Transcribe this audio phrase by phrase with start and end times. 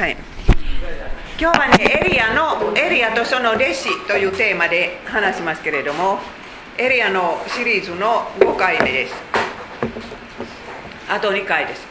[0.00, 0.16] はい。
[1.38, 6.18] 今日はねエリアのエリアとその弟子というテーマで話しますけれども
[6.78, 9.14] エリアのシリーズの5回目です。
[11.06, 11.86] あと2回です、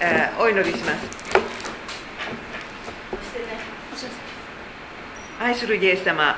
[0.00, 1.06] えーお祈りします。
[5.38, 6.36] 愛するイエス様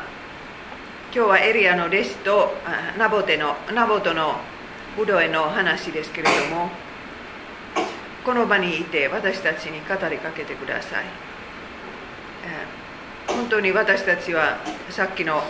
[1.15, 4.41] 今日はエリアの弟子とあナボテのナボトの
[4.97, 6.69] ブドウの話ですけれども
[8.25, 11.05] この場にいて私たちに語りかけてください、
[13.29, 14.59] え本当に私たちは
[14.91, 15.43] さっきの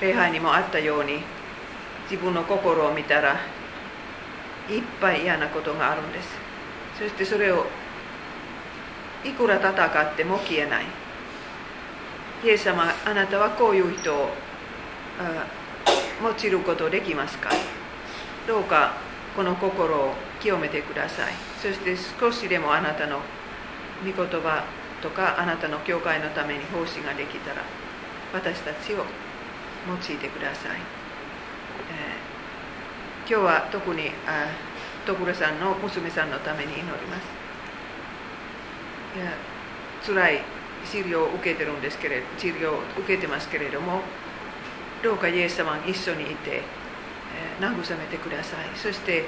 [0.00, 1.20] 礼拝にもあったように
[2.10, 3.32] 自分の心を見たら
[4.70, 6.28] いっぱい嫌なことがあるんです。
[6.98, 7.66] そしてそれを
[9.24, 10.84] いくら戦っても消えない。
[12.44, 14.28] イエス様あなたはこういう人を
[15.20, 15.46] あ
[16.22, 17.50] 用いることできますか？
[18.46, 18.94] どうか
[19.36, 21.51] この心を清めてください。
[21.62, 23.20] そして少しでもあなたの
[24.04, 24.64] 御言葉
[25.00, 27.62] とかあなたの教会のために奉仕ができたら
[28.32, 29.04] 私たちを
[29.86, 30.80] 用いてください、
[31.92, 32.32] えー
[33.24, 34.50] 今日は特にあ
[35.06, 37.22] 所さんの娘さんのために祈ります。
[39.16, 39.32] いや
[40.04, 40.42] 辛い
[40.90, 44.00] 治療を受けてるんですけれど治療を受けてますけれども
[45.04, 46.62] どうかイエス様に一緒にいて、
[47.60, 48.76] えー慰めてください。
[48.76, 49.24] そして、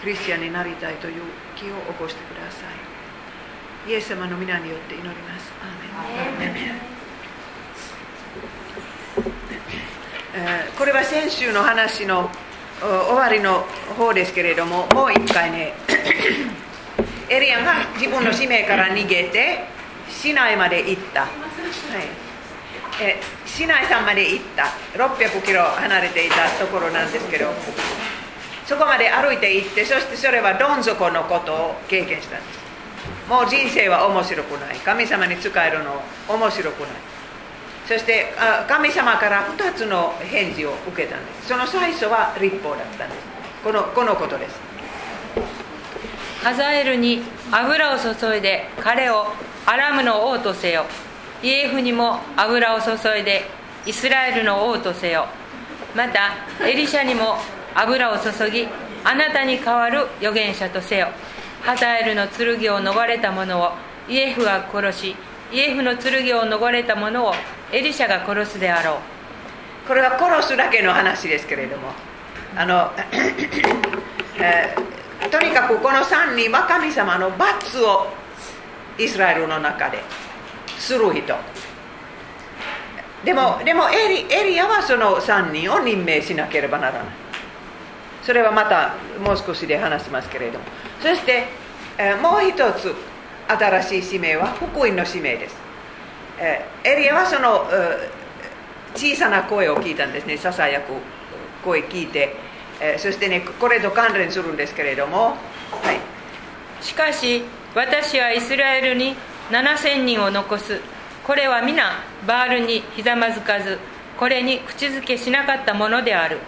[0.00, 1.22] クリスチャンになりたいという
[1.56, 2.66] 気を起こしてくださ
[3.86, 3.90] い。
[3.90, 5.52] イエス様の皆によって祈ります。
[5.62, 6.56] アーメン。
[10.34, 12.30] えーこれは先週の話の
[12.82, 13.64] お終わりの
[13.96, 15.72] 方ですけれどももう一回ね
[17.30, 19.64] エリアが自分の使命から逃げて
[20.10, 21.30] 市内まで行った、はい。
[23.00, 24.64] え市内さんまで行った。
[24.94, 27.52] 600キロ離れていたところなんですけど
[28.66, 32.66] そこまで歩いて行ってそしてそれはどん底のことを経験したんです。
[33.28, 34.76] もう人生は面白くない。
[34.78, 36.90] 神様に仕えるの面白くない。
[37.86, 41.48] そしてあ神様から2つの返事を受けたんです。
[41.48, 43.20] その最初は立法だったんです。
[43.62, 44.60] このこのことです。
[46.42, 47.22] ハザエルに
[47.52, 49.26] 油を注いで彼を
[49.64, 50.86] アラムの王とせよ。
[51.42, 53.42] イエフにも油を注いで
[53.84, 55.26] イスラエルの王とせよ。
[55.94, 56.32] また
[56.66, 57.38] エリシャにも
[57.76, 58.66] 油を注ぎ
[59.04, 61.08] あなたに代わる預言者とせよ。
[61.62, 63.72] ハザエルの剣を逃れた者を
[64.08, 65.16] イエフが殺し
[65.52, 67.34] イエフの剣を逃れた者を
[67.72, 69.88] エリシャが殺すであろう。
[69.88, 71.92] これは殺すだけの話ですけれども。
[72.56, 72.90] あの、
[74.40, 74.96] えー
[75.30, 78.06] とにかくこの3人は神様の罰を
[78.98, 80.02] イスラエルの中で
[80.78, 81.34] する人。
[83.24, 87.25] でもでもエリエリアはその3人を任命しなければならない。
[88.26, 88.94] それはまた
[89.24, 90.64] もう少しで話しますけれども。
[91.00, 91.44] そして、
[91.96, 92.92] えーもう一つ
[93.48, 95.56] 新しい使命は福音の使命です、
[96.40, 98.26] えーエリアはその、えー
[98.96, 100.38] 小さな声を聞いたんですね。
[100.38, 100.90] ささやく
[101.62, 102.34] 声聞いて、
[102.80, 105.36] えそしてねこれと関連するんですけれども。
[105.82, 106.00] はい。
[106.82, 107.42] しかし
[107.74, 109.14] 私はイスラエルに
[109.50, 110.80] 7000人を残す。
[111.26, 113.78] これは皆バールにひざまずかず。
[114.18, 116.38] これに口づけしなかったものである。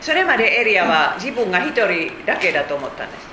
[0.00, 3.28] それまでエリアは自分が一人だけだと思ったんです。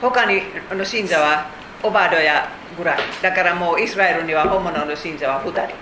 [0.00, 1.46] 他にの信者は
[1.82, 2.98] オバドヤぐらい。
[3.22, 5.74] だからもうイスラエルには本物の信者は2人。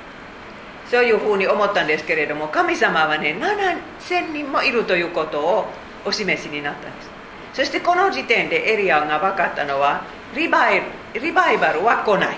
[0.91, 5.67] そういうふうに思ったんですけれども神様はね7000人もいるということを
[6.05, 7.11] お示しになったんです。
[7.55, 10.03] そしてこの時点でエリアが分かったのは
[10.35, 10.83] リバイ
[11.15, 12.37] リバイバルは来ない。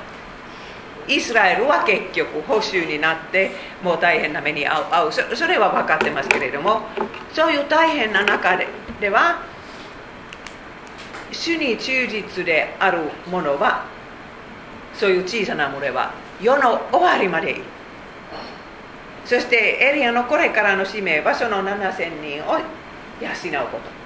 [1.09, 3.51] イスラエルは結局保守になって
[3.83, 5.37] もう大変な目に遭う。
[5.37, 6.83] それは分かってますけれども
[7.33, 8.67] そういう大変な中で
[9.01, 9.43] では
[11.33, 13.01] 主に忠実である
[13.31, 13.85] 者は
[14.95, 17.63] そういう小さな群れは世の終わりまでいる。
[19.25, 24.04] そしてエリアのこれからの使命はその7000人を養うこと。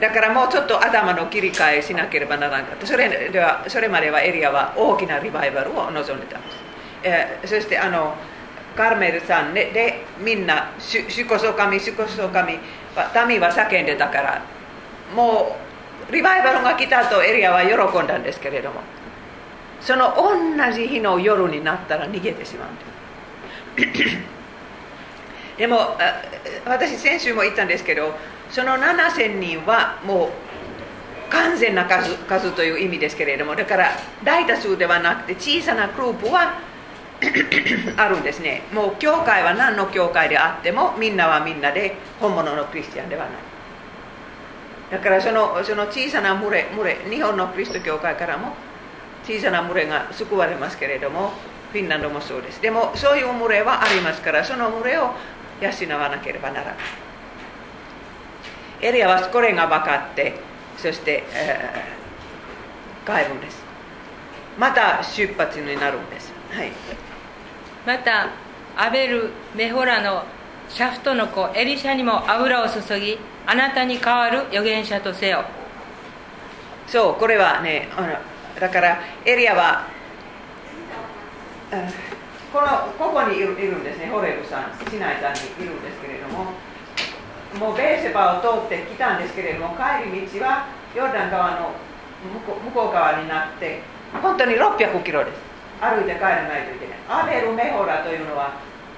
[0.00, 2.86] だからもうちょっと頭の切り替えしなければならなかった。
[2.86, 6.56] それではそれまではエリアは大きなリバイバルを望んでたんです、
[7.02, 8.14] えーそしてあの
[8.76, 12.60] カーメルさんででみんな主こそ神主こそ神民
[13.40, 14.42] は叫んでたから
[15.14, 15.56] も
[16.08, 18.80] うリバイバルが来たとエリアは喜んだんですけれども
[19.80, 22.74] その同じ日の夜になったら逃げてしまうん
[23.76, 24.16] です。
[25.56, 25.96] でも
[26.66, 28.12] 私先週も言ったんですけど
[28.54, 30.28] その7000人はもう
[31.28, 33.90] 完全な数数という意味ですけれどもだから
[34.22, 36.60] 大多数ではなくて小さなグループは
[37.96, 38.62] あるんですね。
[38.72, 43.32] もう教会は何の教会であってもみんなはみんなで本物のクリスチャンではない。
[44.92, 48.52] だからそのその小さな群れ群れ日本のキリスト教会からも
[49.24, 51.32] 小さな群れが救われますけれども
[51.72, 52.62] フィンランドもそうです。
[52.62, 55.10] でもそういう群れはありますからその群れを
[55.60, 57.03] 養わなければならない。
[58.84, 60.34] エリアはこれが分かって
[60.76, 63.62] そして、えー、帰るんです
[64.58, 66.70] また出発になるんです、はい、
[67.86, 68.28] また
[68.76, 70.24] アベル・メホラの
[70.68, 75.44] シャフトの子エリシャにも油を注ぎあなたに代わる預言者とせよ
[76.86, 77.88] そうこれはね
[78.60, 79.86] だからエリアは
[82.52, 82.66] この
[82.98, 86.52] ここにいるんですねホレブさんシナイさんにいるんですけれども
[87.58, 91.70] もうベーセバを通ってきたんですけれども帰り道はヨルダン川の
[92.64, 93.80] 向こう側になって
[94.22, 95.38] 本当に600キロです。
[95.80, 96.98] 歩いて帰らないといけない。
[97.08, 98.54] アベル・メホラというのは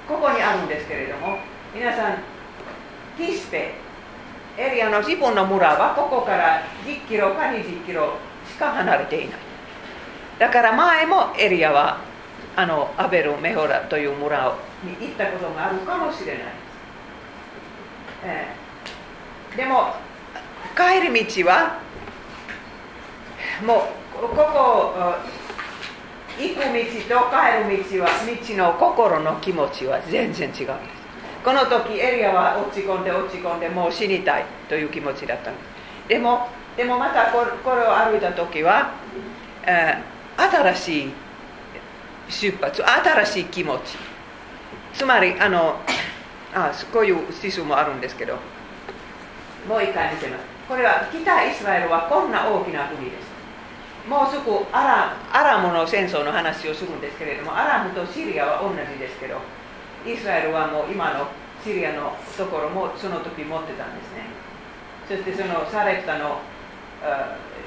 [0.07, 1.39] ここにあるんですけれども
[1.75, 2.19] 皆さん
[3.17, 3.75] ティスペ
[4.57, 8.15] エリアの自分の村はここから10キロか20キロ
[8.49, 9.39] しか離れていない。
[10.39, 11.99] だから前もエリアは
[12.55, 14.55] あのアベル・メホラという村
[14.85, 16.43] に行ったことがあるかもしれない、
[19.57, 19.95] でも
[20.77, 21.81] 帰り道は
[23.65, 24.95] もうここ
[26.39, 30.67] 行く道と帰る道は道の心の気持ちは全然違うんです。
[31.47, 38.91] この時エリアは落ち込んで落ち込んでもう死にたいという気持ちだったんですでもでもまたこれを歩いた時は、
[39.65, 41.11] えー、新しい
[42.29, 43.97] 出発新しい気持ち。
[44.93, 45.77] つまりあの
[46.57, 48.39] あこういう指数もあるんですけど。
[49.69, 50.45] もう一回見せます。
[50.67, 53.29] これは北イスラエルはこんな大きな国です。
[54.09, 59.37] もうすぐアラアラムの戦争の話をするんですけれどもアラムとシリアは同じですけど
[60.07, 61.27] イスラエルはもう今の
[61.63, 64.27] シリアのところもその時持ってたんですね。
[65.09, 66.39] そしてそのサレプタの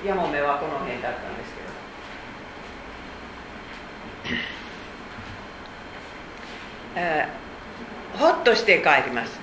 [0.04, 1.54] ヤモメはこの辺だったんです
[4.26, 4.40] けど、
[6.96, 7.49] えー、
[8.18, 9.40] ほっとして帰ります。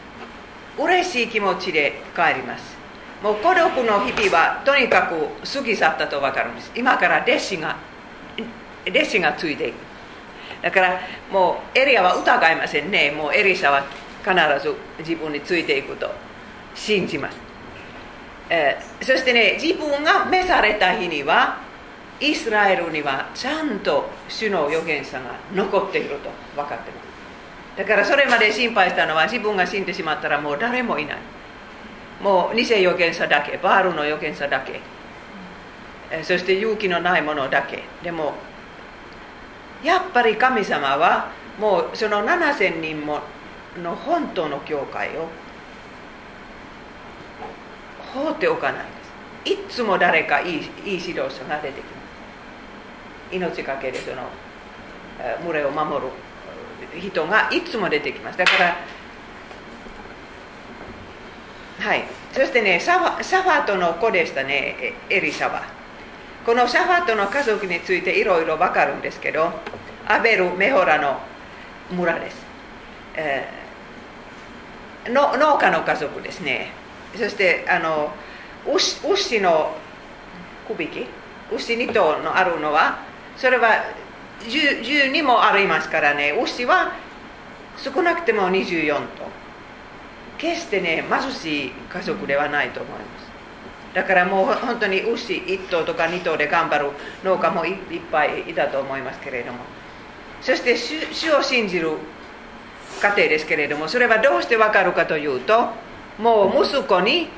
[0.78, 2.76] 嬉しい気持ちで帰ります。
[3.22, 6.72] もう孤独の日々はとにかく過ぎ去ったと分かるんです。
[6.74, 7.76] 今から弟子が
[8.86, 9.74] 弟子がついていく。
[10.62, 13.10] だからもうエリアは疑いませんね。
[13.10, 13.84] もうエリシャは
[14.26, 16.10] 必ず自分についていくと
[16.74, 17.38] 信じます、
[18.50, 21.60] えー、そしてね自分が召された日には
[22.18, 27.05] イスラエルにはちゃんと主の預言者が残っていると分かってます。
[27.76, 31.18] だからそれまで心配したのは自分が死んでしまったらもう誰もいない。
[32.22, 34.80] もう偽預言者だけバールの預言者だけ。
[36.22, 37.84] そして勇気のないものだけ。
[38.02, 38.34] でも
[39.84, 41.30] やっぱり神様は
[41.60, 43.20] もうその7000人も
[43.82, 45.28] の本当の教会を
[48.14, 48.84] 放っておかない
[49.44, 49.54] です。
[49.54, 51.90] いつも誰かいいいい指導者が出てきま
[53.30, 53.34] す。
[53.36, 54.22] 命かけでその
[55.44, 56.10] 群れを守る。
[57.00, 58.38] 人がいつも出てきます。
[58.38, 58.76] だから
[61.78, 62.04] はい。
[62.36, 65.62] そしてねサファサファトの子でしたねエリシャは
[66.44, 69.50] このサファトの家族についていろいろ分かるんですけど
[70.06, 71.18] アベル・メホラの
[71.90, 72.36] 村です、
[73.14, 76.72] えー、の農家の家族ですね。
[77.16, 78.12] そしてあの
[78.70, 79.74] 牛牛の
[80.68, 81.06] 首引き？
[81.54, 82.98] 牛2頭のあるのは
[83.38, 83.82] それは
[84.40, 86.32] 12もありますからね。
[86.42, 86.92] 牛は
[87.76, 89.26] 少なくても24頭。
[90.38, 93.26] 決してね貧しい家族ではないと思います。
[93.94, 96.90] だからもう本当に牛1頭とか2頭で頑張る
[97.24, 97.76] 農家もいっ
[98.12, 99.58] ぱいいたと思いますけれども。
[100.42, 101.92] そして主を信じる
[103.00, 105.70] 家庭ですけれどもそれはどうしてわかるかというと
[106.18, 107.28] もう息子に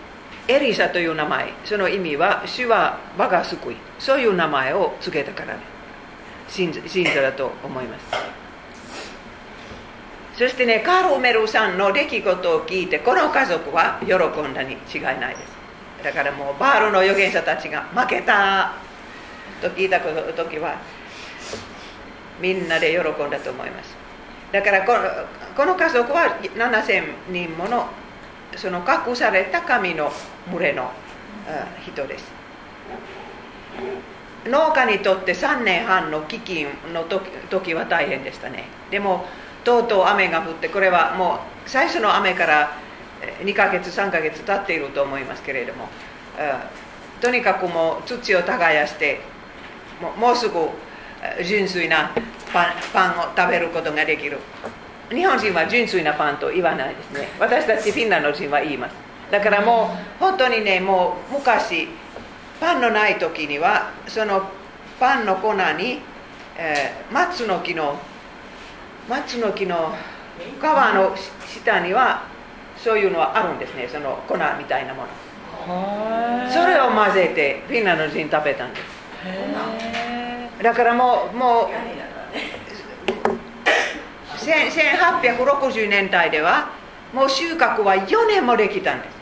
[0.49, 1.53] エリサという名前。
[1.65, 3.77] その意味は主は我が救い。
[3.99, 5.78] そういう名前を付けたからね。
[6.49, 8.05] 信者だと思います。
[10.37, 15.59] そしてねカール・メルさんの出来事を聞いてこの家族は喜んだに違いないです。
[16.05, 18.75] だからもうバールの預言者たちが負けた
[19.61, 20.77] と聞いた時は
[22.41, 23.97] みんなで喜んだと思います。
[24.53, 25.01] だからこの
[25.57, 27.89] この家族は7000人もの
[28.57, 30.13] その隠された神の
[30.51, 30.93] 群れの
[31.85, 32.25] 人です。
[34.47, 37.05] 農家にとって3年半の飢饉の
[37.51, 38.65] 時は大変でしたね。
[38.91, 39.27] でも
[39.65, 42.77] とうとう雨が降ってこれはもう最初の雨から
[43.43, 45.89] 2ヶ月3ヶ月経っていると思いますけれども
[47.21, 49.21] とにかくもう土を耕して
[50.01, 50.69] もうすぐ
[51.45, 52.13] 純粋な
[52.53, 54.39] パンパンを食べることができる。
[55.11, 57.29] 日本人は純粋なパンと言わないですね。
[57.41, 58.95] 私たちフィンランド人は言います。
[59.31, 61.89] だからもう本当にねもう昔
[62.61, 64.43] パンのない時にはその
[64.99, 66.01] パンの粉に、
[66.57, 67.97] えー松の木の
[69.09, 69.95] 松の木の
[70.61, 72.25] 皮の下には
[72.77, 73.89] そういうのはあるんですね。
[73.89, 75.09] その粉みたいなもの。
[76.51, 78.83] それを混ぜてフィンランド人食べたんです。
[79.25, 81.69] へだからもうもう
[84.37, 84.71] 1000
[85.37, 86.71] 1860年代では
[87.13, 89.18] もう収穫は4年もできたんです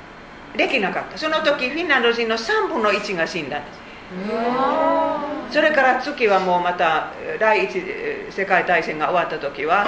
[0.56, 1.18] できなかった。
[1.18, 3.78] その時フィンランド人の3分の1が死んだんです。
[5.50, 7.84] それから次はもうまた第一次
[8.30, 9.86] 世界大戦が終わった時は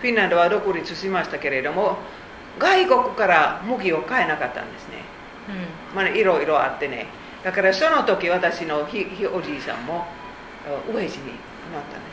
[0.00, 1.98] フィンランドは独立しましたけれども
[2.58, 5.02] 外国から麦を買えなかったんですね。
[5.48, 5.96] うん。
[5.96, 7.06] まあ、いろいろあってね。
[7.42, 10.06] だからその時私のひひおじいさんも
[10.90, 11.26] 飢え死に
[11.72, 12.10] なったんで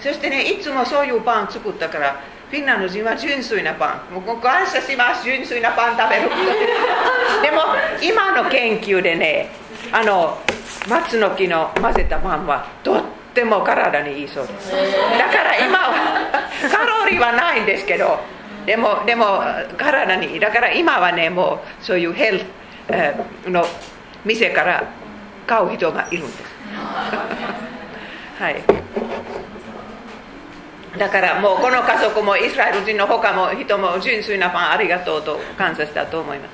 [0.00, 0.08] す。
[0.08, 2.20] そしてねいつもそういうパン作ったから
[2.50, 4.14] フィンランド人は純粋なパン。
[4.14, 5.24] もう感謝します。
[5.24, 6.28] 純粋なパン食べる
[7.42, 7.62] でも
[8.02, 9.50] 今の研究でね
[9.92, 10.38] あの
[10.88, 13.02] 松の木の混ぜたパンはとっ
[13.34, 14.46] ても体にいいそう。
[14.46, 14.78] ですだ
[15.30, 16.30] から今は
[16.70, 18.18] カロリーはないんですけど。
[18.66, 19.42] でもでも
[19.76, 20.40] 体にいい。
[20.40, 22.44] だから今はねもうそういうヘルス、
[23.50, 23.64] の
[24.24, 24.84] 店から
[25.46, 26.42] 買う人がいるんです。
[28.38, 28.62] はい。
[30.98, 36.50] だからもうこの家族もイスラエル人の他も人も純粋なパンありがとうと感謝したと思います、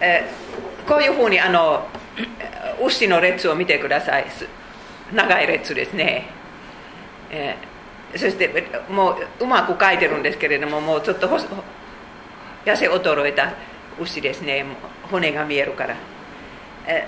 [0.00, 0.46] えー
[0.88, 1.84] こういうふうにあの
[2.80, 4.26] 牛の列を見てください。
[5.12, 6.26] 長い列ですね、
[7.30, 8.48] えーそして
[8.88, 11.28] もううまく書いてるんですけれどももうちょっと
[12.64, 13.52] 痩せ衰えた
[14.00, 14.64] 牛ですね。
[15.10, 15.96] 骨が見えるから、
[16.86, 17.06] え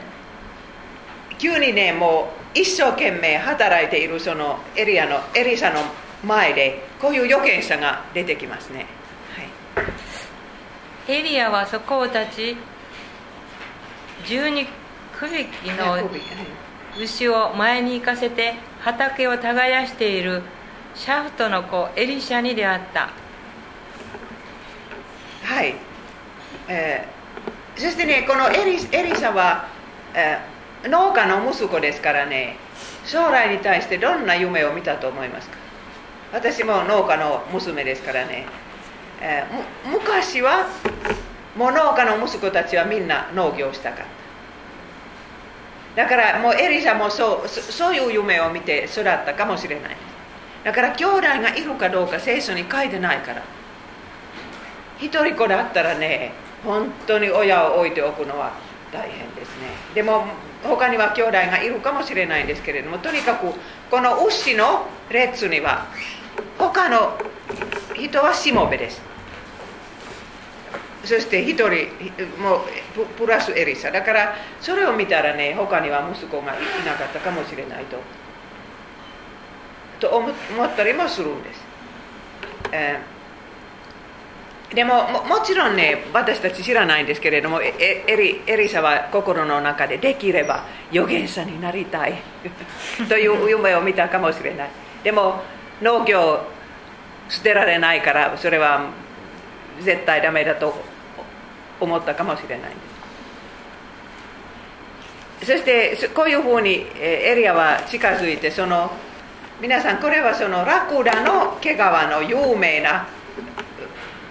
[1.33, 5.81] ー急にねもう一生懸命働いているそのエリアのエリサの
[6.25, 8.87] 前でこういう預言者が出てきますね、
[9.77, 9.83] は
[11.11, 12.57] い、エリアはそこを立ち
[14.27, 14.67] 十二
[15.19, 15.97] 区引きの
[16.99, 20.43] 牛を前に行かせて畑を耕している
[20.95, 23.11] シャフトの子エリシャに出会った。
[25.45, 25.75] はい、
[26.69, 27.19] えー
[27.79, 29.69] そしてねこのエリエリサは、
[30.13, 32.57] えー農家の息子ですからね
[33.05, 35.57] 将来に対してどんな夢を見たと思いますか？
[36.33, 38.47] 私も農家の娘ですからね、
[39.21, 40.69] えー昔は
[41.57, 43.99] もう農家の息子たちはみんな農業したかっ
[45.97, 46.03] た。
[46.05, 49.97] だからもうエリサもそうそそういう夢を見て育ったかもしれない。
[50.63, 53.43] だから兄弟がいるかどうか聖書に書いてないから。
[55.01, 56.33] 一人子だったらね
[56.65, 58.53] 本当に親を置いておくのは
[58.93, 59.69] 大変ですね。
[59.95, 60.25] でも
[60.63, 63.47] 他には兄弟がいるかもしれないんですけれどもとにかく
[63.91, 65.87] この牛の列には
[66.59, 67.19] 他の
[67.95, 69.01] 人はしもべです。
[71.05, 71.69] そして一人
[72.43, 72.65] も
[73.17, 73.91] プラスエリサ。
[73.91, 77.99] だからそれを見たらね他には息子がいなかったかもしれないと
[80.01, 81.61] と思思ったりもするんです、
[82.73, 83.18] えー
[84.75, 92.21] でもももちろんね私たち知らないんですけれどもええエリエリサは心の中でできれば預言者になりたい。
[93.09, 94.69] という夢を見たかもしれない。
[95.03, 95.43] でも
[95.81, 96.41] 農業
[97.29, 98.91] 捨てられないからそれは
[99.81, 100.75] 絶対ダメだと
[101.81, 102.73] 思ったかもしれない
[105.41, 108.91] そしてそこういうふうにえーエリアは近づいてその
[109.61, 113.07] 皆さんこれはそのラクダの毛皮の有名な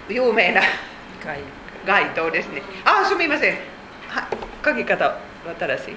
[0.08, 0.60] 有名な。
[0.60, 1.40] はい
[1.86, 2.62] 街灯ですね。
[2.84, 3.54] あすみません。
[4.08, 4.28] は
[4.64, 5.18] 書き方は
[5.58, 5.96] 正しい。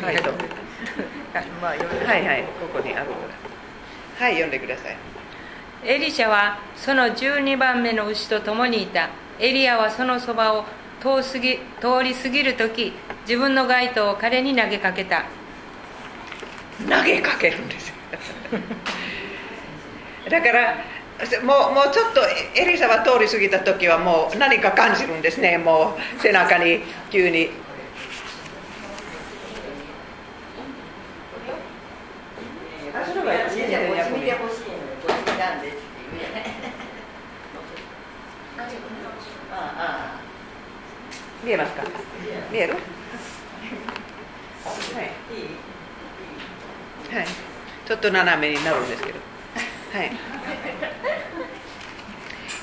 [0.00, 0.32] 街灯
[1.60, 2.42] まあはいはい。
[2.60, 3.12] ここにあるか
[4.20, 4.26] ら。
[4.26, 4.96] はい読んでください。
[5.84, 9.08] エリシャはその12番目の牛と共にいた。
[9.38, 10.64] エリアはそのそばを
[11.00, 12.92] 通すぎ通り過ぎる時
[13.26, 15.24] 自分の街灯を彼に投げかけた。
[16.88, 17.94] 投げかけるんですよ。
[20.30, 20.76] だから
[21.42, 22.20] もうもうちょっと
[22.54, 25.56] エリサは通り過ぎた時はもう何か感じるんですね。
[25.56, 27.50] もう背中に急に
[41.44, 41.82] 見えますか？
[42.50, 42.74] 見える？
[42.74, 42.78] は
[47.12, 47.14] い。
[47.14, 47.26] はい、
[47.86, 49.20] ちょっと斜めになるんですけど、
[49.96, 50.10] はい。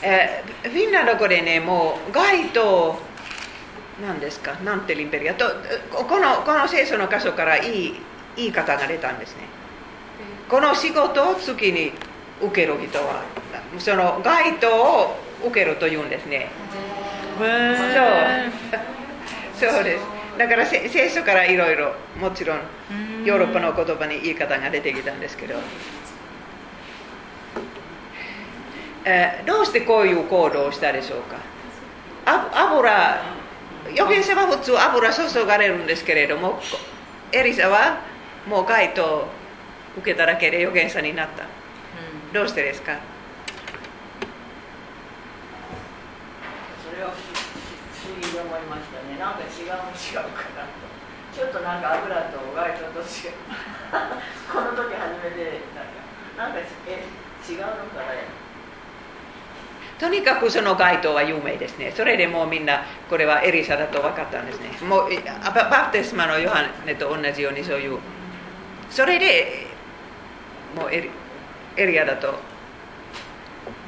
[0.04, 2.96] えーフィンランドこれねもう街灯
[4.02, 5.34] なんですかなんてリンペリア。
[5.36, 5.46] と
[5.92, 7.96] このこの聖書の箇所からいい
[8.36, 9.44] 言い方が出たんですね。
[10.50, 11.92] この仕事を月に
[12.42, 13.24] 受ける人は
[13.78, 16.50] その街灯を受けるというんですね。
[19.60, 19.72] そう。
[19.72, 20.06] そうです。
[20.38, 22.60] だからせ聖書からいろいろもちろん
[23.25, 25.56] ヨーロッパの言葉に言い方が出てきたんですけど、
[29.05, 31.38] えーどうしてこういう行動をしたでしょうか？
[32.25, 33.22] あ油
[33.91, 36.60] 預言者は普通油注がれるんですけれども
[37.33, 38.00] エリサは
[38.48, 39.27] もう回答を
[39.98, 41.43] 受けただけで預言者になった。
[41.43, 41.48] う
[42.31, 42.98] んどうしてですか？
[46.81, 47.13] それは不
[48.10, 49.19] 思議に思いましたね。
[49.19, 50.81] なんか違う違うかなと。
[51.36, 53.33] ちょっとなんか油と割とどっちが
[54.50, 55.62] この時初めて
[56.38, 57.05] なんかなんかえ
[57.45, 58.13] 違うのかな
[60.00, 61.93] とにかくその街灯は有名ですね。
[61.95, 64.88] それでもうみんなこれはエリサだと分かったんですね。
[64.88, 68.00] もういババプテスマのヨハネと同じようにそういう。
[68.89, 69.67] それで
[70.75, 71.09] もうエリ
[71.77, 72.35] エリアだと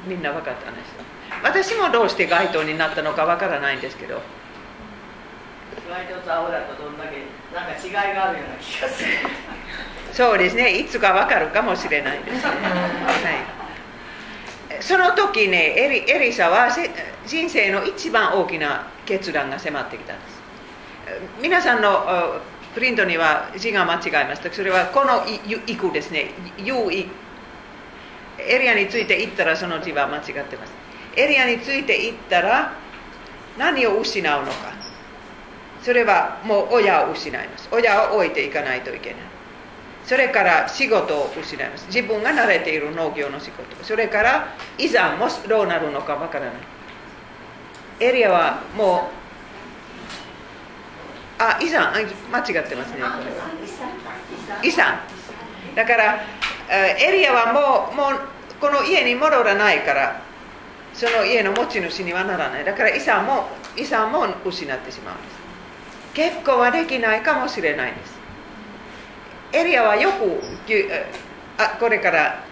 [0.06, 0.94] みんな分かったんです。
[1.42, 4.20] 私もどうして街灯になったのか分からないんですけど。
[5.90, 7.22] 割と油とどんだけ
[7.54, 9.10] なんか違いがあるような気がする。
[10.12, 10.70] そうですね。
[10.78, 13.65] いつか分かるかもしれないですね、 はい、
[14.80, 16.68] その時ねエリエリサは
[17.26, 20.36] 人生の一番大きな決断が迫ってきたんです。
[21.40, 22.40] 皆さんの
[22.74, 24.52] プリントには字が間違えました。
[24.52, 26.30] それはこの行くですね。
[26.58, 27.08] ゆい
[28.38, 30.72] エリアについて行ったらその字は間違ってます。
[31.16, 32.74] エリアについて行ったら
[33.56, 34.74] 何を失うのか。
[35.82, 37.68] それはもう親を失います。
[37.70, 39.20] 親を置いていかないといけない。
[40.06, 41.86] それから仕事を失います。
[41.86, 43.84] 自分が慣れている農業の仕事。
[43.84, 46.54] それから遺産もどうなるのかわからない。
[47.98, 49.10] エリアはも
[51.38, 52.96] うあ遺産あ間違ってますね。
[52.96, 53.10] これは
[54.62, 55.00] 遺産
[55.74, 56.22] だから
[56.70, 58.20] えーエリアはもうもう
[58.60, 60.22] この家に戻らないから
[60.94, 62.64] その家の持ち主にはならない。
[62.64, 65.36] だから遺産も遺産も失ってしまうんです。
[66.14, 68.14] 結婚はできないかもしれないんです
[69.56, 70.42] エリアはよく
[71.58, 72.44] あこれから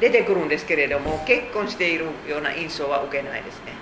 [0.00, 3.72] 出てくるんですけれども結婚しているような印象は受けないですね。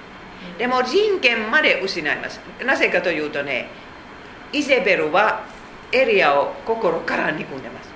[0.59, 2.41] でも人権まで失います。
[2.65, 3.69] なぜかというとね
[4.53, 5.43] イゼベルは
[5.93, 7.89] エリアを心から憎んでます。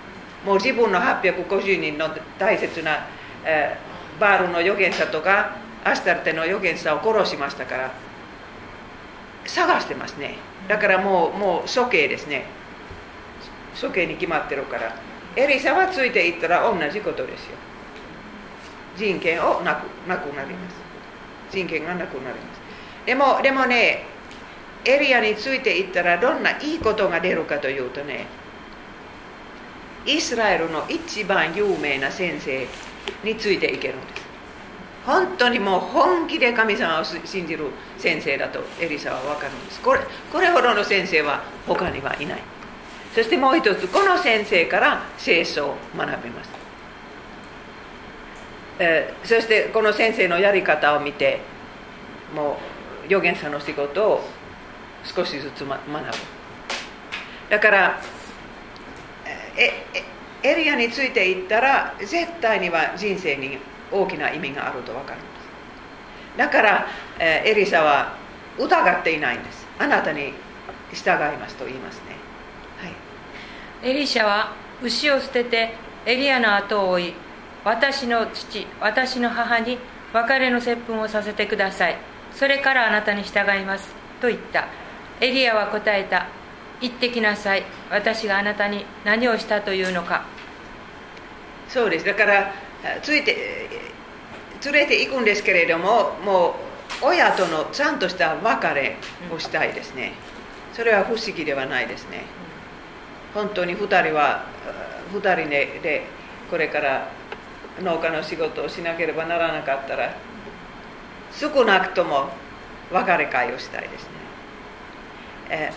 [0.47, 3.07] もう自分の850人の大切な、
[3.45, 3.91] えー
[4.21, 7.91] バールの預言者とかアスタルテの預言者を殺しましたから
[9.47, 10.37] 探してますね。
[10.69, 12.45] だからもうもう処刑ですね。
[13.81, 14.95] 処刑に決まってるから。
[15.37, 17.57] エリサはついていったら同じことですよ。
[18.97, 20.77] 人権をなくなくなります。
[21.51, 22.61] 人権がなくなります。
[23.07, 24.05] でもでもね
[24.85, 28.27] エリアについていったらどんないいことが出るかというとね
[30.07, 32.67] イスラエルの一番有名な先生
[33.23, 34.23] についていけるんです。
[35.07, 37.67] 本当にもう本気で神様を信じる
[37.99, 39.81] 先生だとエリサは分かるんです。
[39.81, 40.01] これ
[40.33, 42.41] これほどの先生は他にはいない。
[43.15, 46.51] そしてもう一つこの先生から聖書を学びます、
[48.79, 51.41] えーそしてこの先生のやり方を見て
[52.35, 52.57] も
[53.03, 54.21] う預言者の仕事を
[55.05, 56.13] 少しずつ、ま、学ぶ。
[57.51, 58.01] だから
[59.57, 60.05] ええ
[60.43, 63.59] エリアについていったら絶対には人生に
[63.93, 66.39] 大きな意味があると分かるんです。
[66.39, 66.87] だから、
[67.19, 68.17] えエリサは
[68.59, 69.67] 疑っていないんです。
[69.79, 70.33] あなたに
[70.95, 72.10] 従いますと言いますね。
[73.83, 77.15] エリシャは牛を捨ててエリアの後を追い
[77.65, 79.79] 私の父私の母に
[80.13, 81.97] 別れの接吻をさせてください。
[82.35, 83.89] それからあなたに従います。
[84.21, 84.67] と言った。
[85.21, 86.27] エリアは答えた。
[86.81, 87.65] 行ってきなさい。
[87.91, 90.25] 私があなたに何をしたというのか。
[91.69, 92.05] そうです。
[92.05, 92.53] だから
[93.03, 93.69] ついて
[94.65, 96.57] 連れて行くんですけれどもも
[97.03, 98.97] う親とのちゃんとした別れ
[99.33, 100.13] をしたいですね。
[100.73, 102.25] それは不思議ではないですね。
[103.35, 104.45] 本当に2人は
[105.13, 106.03] 2人で
[106.51, 107.09] これから
[107.83, 110.15] 農家の仕事をしなければならなかったら
[111.33, 112.29] 少なくとも
[112.91, 114.11] 別れ会をしたいですね。
[115.51, 115.73] え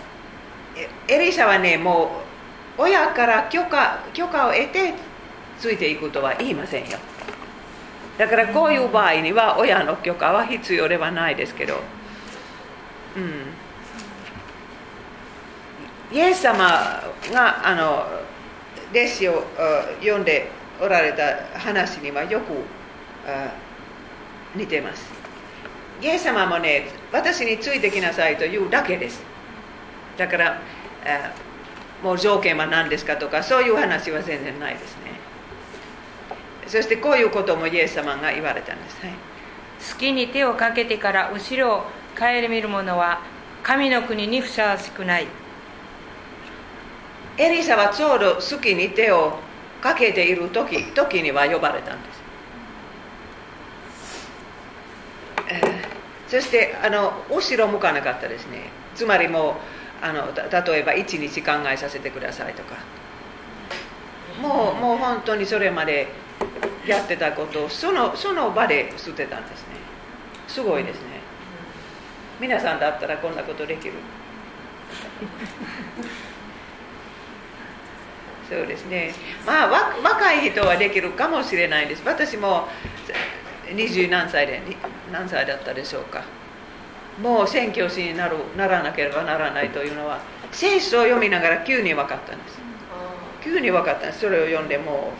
[1.07, 2.23] エリシャはねも
[2.77, 4.93] う親から許可許可を得て
[5.59, 6.97] ついていくとは言いませんよ。
[8.17, 11.75] だからこういう場合には親の許可は必要ではないですけど。
[13.15, 13.62] うん。
[16.13, 18.05] イエス様があの
[18.91, 19.43] 弟子を
[19.99, 20.47] 読んで
[20.79, 22.53] おられた話にはよく
[24.55, 25.11] 似てます。
[26.01, 29.23] イエス様もね私についてきなさいと言うだけです。
[30.15, 30.61] だから
[32.03, 35.13] もう条件は何ですかとかそういう話は全然ないですね。
[36.67, 39.13] そしてこういうこともイエス様が言われたんです、はい、
[39.79, 41.83] 月に手をかけてから後ろを
[42.17, 43.21] 顧みる者は
[43.63, 45.27] 神の国にふさわしくない。
[47.37, 49.39] エリサはちょうど好きに手を
[49.81, 52.21] かけている時時には呼ばれたんです、
[55.49, 55.61] え、
[56.27, 58.69] そしてあの後ろ向かなかったですね。
[58.95, 59.51] つまりも
[60.01, 62.75] うあの例えば1日考えさせてくださいとか。
[64.41, 66.07] もうもう本当にそれまで
[66.87, 69.67] やってたことをそのその場で捨てたんですね。
[70.47, 71.21] すごいですね。
[72.39, 73.93] 皆さんだったらこんなことできる？
[78.49, 79.13] そうですね。
[79.45, 79.67] まあ
[80.03, 82.03] 若い人はできるかもしれないです。
[82.05, 82.67] 私も
[83.73, 84.61] 二十何歳で
[85.11, 86.23] 何歳だったでしょうか。
[87.21, 90.19] もう宣教師になるならなければならないというのは
[90.51, 92.59] 聖書を読みながら急に分かったんです。
[93.43, 94.19] 急に分かったんです。
[94.21, 95.13] それを読んでも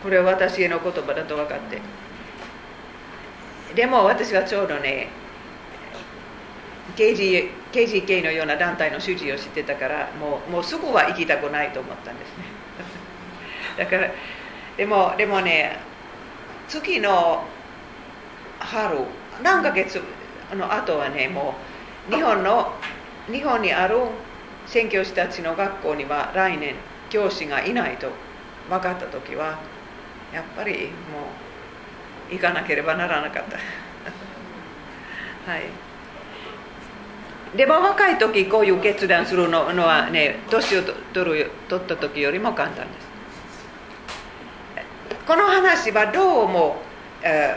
[0.00, 1.80] うこれは私への言葉だと分かって。
[3.74, 5.08] でも私はちょうどね
[6.96, 12.44] KG KGK のような団体の主事を知ってたからもうもうすぐは行きたくないと思ったんですね。
[13.78, 14.10] だから
[14.76, 15.78] でもでもね
[16.68, 17.44] 次の
[18.58, 18.98] 春
[19.42, 20.02] 何ヶ月
[20.52, 21.54] の後はねも
[22.10, 22.72] う日本の
[23.30, 23.96] 日本にある
[24.66, 26.74] 宣教師たちの学校には来年
[27.08, 28.10] 教師がいないと
[28.68, 29.58] 分かった時は
[30.32, 30.88] やっぱりも
[32.30, 33.56] う行かなければならなかった。
[35.50, 35.62] はい。
[37.56, 40.82] でも若い時こういう決断するのはね年を
[41.14, 43.07] 取る取った時よりも簡単です。
[45.28, 46.76] この話はどうも、
[47.22, 47.54] え、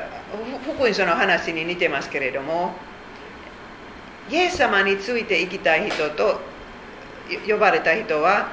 [0.76, 2.74] 福音書の話に似てますけれども
[4.30, 6.42] イエス様についていきたい人と
[7.48, 8.50] 呼ばれた人は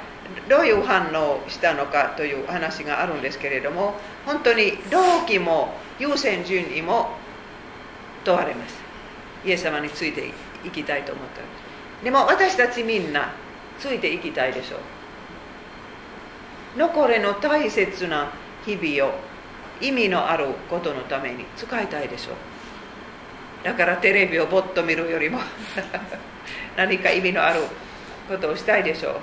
[0.49, 7.11] どういう反応をしたのかという話があるんですけれども本当に動機も優先順位も
[8.25, 8.77] 問われます。
[9.45, 10.29] イエス様について
[10.65, 11.41] いきたいと思った。
[11.41, 11.51] んで
[11.99, 13.33] すでも私たちみんな
[13.81, 14.79] ついていきたいでしょう。
[16.79, 18.31] 残りの大切な
[18.77, 19.15] 日々を
[19.81, 22.35] 意味のあることのために使いたいでしょう。
[23.65, 25.41] だからテレビをぼっと見るよりも
[26.77, 27.61] 何か意味のある
[28.29, 29.15] ことをしたいでしょう。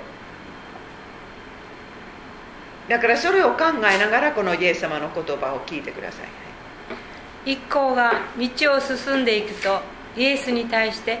[2.88, 7.52] だからそれを考えながらこのイエス様の言葉を聞いてください。
[7.52, 9.80] 一行が道を進んでいくと
[10.16, 11.20] イエスに対して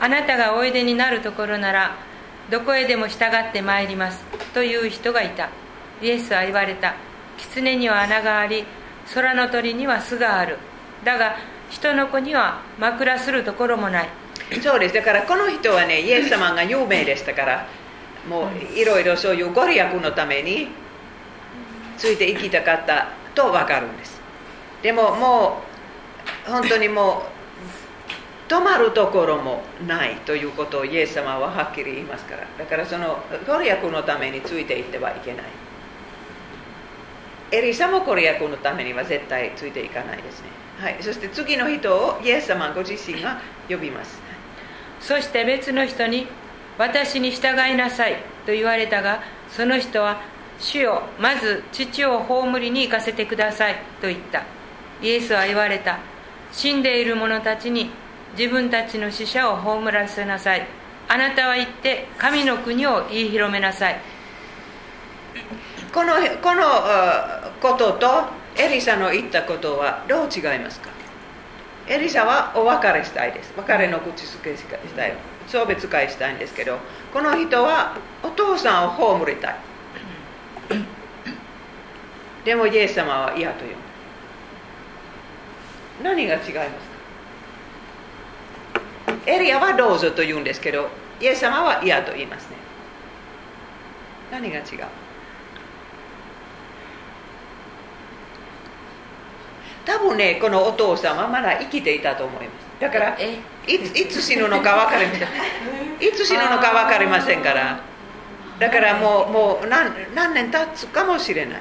[0.00, 1.96] あなたがおいでになるところなら
[2.50, 5.48] どこへでも従ってまいりますという人がいた。
[6.02, 6.94] イエスは言われた。
[7.38, 8.64] 狐には穴があり
[9.14, 10.58] 空の鳥には巣がある。
[11.04, 11.36] だが
[11.70, 14.08] 人の子には枕するところもない。
[14.62, 14.94] そうです。
[14.94, 17.66] だからこの人はねイエス様が有名でしたから
[18.28, 20.68] もういろいろそういうご利益のために
[21.96, 24.20] ついていきたかったと分かるんです。
[24.82, 25.62] でもも
[26.46, 27.24] う本当にも
[28.48, 32.46] う止まるところもないということをイエス様ははっきり言いますから。
[32.58, 35.44] だからそのご利益のためについていってはいけない。
[37.50, 44.20] エリサもご利益のためには絶対ついていかないですねはい、そして次の人をイエス様ご自身が呼びます
[45.00, 46.26] そして別の人に
[46.78, 50.20] 「私に従いなさい」と言われたがその人は
[50.58, 54.42] 「主よまず父を葬りに行かせてください」と言った
[55.00, 55.98] イエスは言われた
[56.52, 57.90] 死んでいる者たちに
[58.36, 60.66] 自分たちの死者を葬らせなさい
[61.08, 64.00] あなたは行って神の国を言い広めなさい
[65.94, 66.64] このこの
[67.62, 68.24] ことと
[68.56, 70.90] エリサの言ったことはどう違いますか？
[71.86, 73.52] エリサはお別れしたいです。
[73.56, 75.14] 別れの口づけしたい。
[75.46, 76.78] 送別会したいんですけど
[77.12, 79.56] この人はお父さんを葬りたい。
[82.44, 83.76] でもイエス様は嫌という。
[86.02, 86.50] 何が違います
[89.12, 89.30] か？
[89.30, 90.88] エリアはどうぞと言うんですけど
[91.20, 92.56] イエス様は嫌と言いますね。
[94.32, 94.64] 何が違う？
[99.84, 102.64] 多分ねこのお父さんはまだ生きていたと思います。
[102.80, 105.28] だからいつ死ぬのか分かりません。
[106.00, 107.80] いつ死ぬのか分かりませんから。
[108.58, 111.60] だからもうもう何何年経つかもしれない。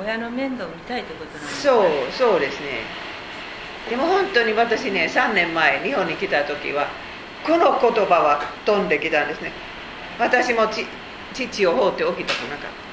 [0.00, 2.66] 親の面倒見たいってことなんですか、そうそうですね。
[3.90, 6.86] でも本当に私ね3年前日本に来た時は
[7.44, 9.52] この言葉は飛んできたんですね。
[10.18, 10.68] 私も
[11.32, 12.87] 父を放っておきたくなかった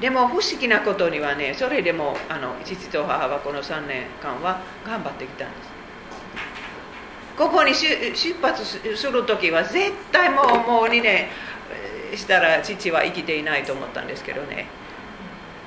[0.00, 5.78] でも不思議なことにはねそれでもあの父と母はこの3年間は頑張ってきたんです。
[7.36, 11.28] ここに出発する時は絶対もうもう2年
[12.16, 14.66] したら父は生きていないと思ったんですけどね。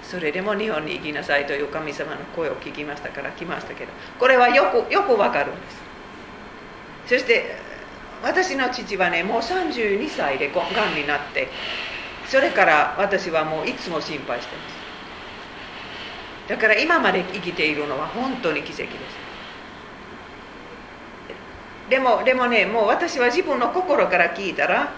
[0.04, 5.82] それでも日本に行きなさいという神様の声を聞きましたから来ましたけどこれはよくよくわかるんです。
[7.08, 7.56] そして
[8.22, 11.48] 私の父はねもう32歳でがんになって
[12.32, 14.76] それから私はもういつも心配してます。
[16.48, 18.94] だから今まで生きているのは本当に奇跡です。
[21.90, 24.94] でもでもねもう私は自分の心から聞いたら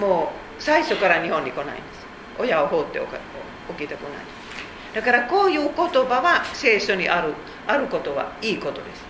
[0.00, 2.06] もう最初から日本に来ないんです。
[2.38, 3.04] 親を放ってお
[3.74, 4.24] きたくない。
[4.94, 7.34] だからこういう言葉は聖書にある
[7.66, 9.04] あることはいいことです。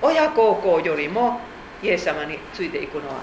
[0.00, 1.38] 親孝行よりも
[1.82, 3.16] イエス様についていくのは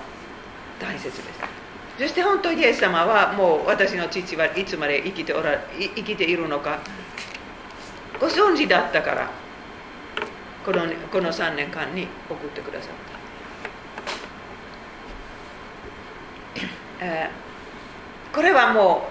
[0.79, 1.66] 大切です。
[1.97, 6.79] そして本当にイエス様はもう私の父はいつまで生きておら生きているのか。
[8.19, 9.29] ご存知だったから
[10.65, 12.91] このこの3年間に送ってくださっ
[16.99, 17.05] た、
[18.35, 19.07] これはも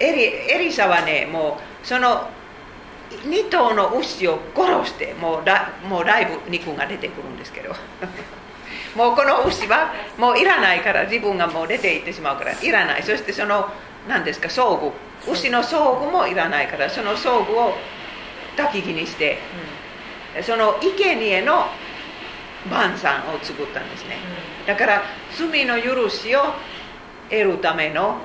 [0.00, 0.22] うエリ
[0.54, 2.30] エリサはねもうその
[3.10, 7.74] 2頭の牛を殺してもうだもうだいぶ肉が出てくるんですけど。
[8.96, 12.52] もうこの牛はもういらないから自分がもう出ていってしまうから。
[12.60, 13.02] いらない。
[13.02, 13.68] そしてその
[14.08, 15.32] 何ですか装具。
[15.32, 17.74] 牛の装具もいらないからその装具を
[18.56, 19.38] 焚き木にして、
[20.36, 21.66] うん、その生贄の
[22.70, 24.16] 晩餐を作ったんですね、
[24.62, 25.02] うん、だから
[25.36, 26.40] 罪の許しを
[27.30, 28.18] 得るための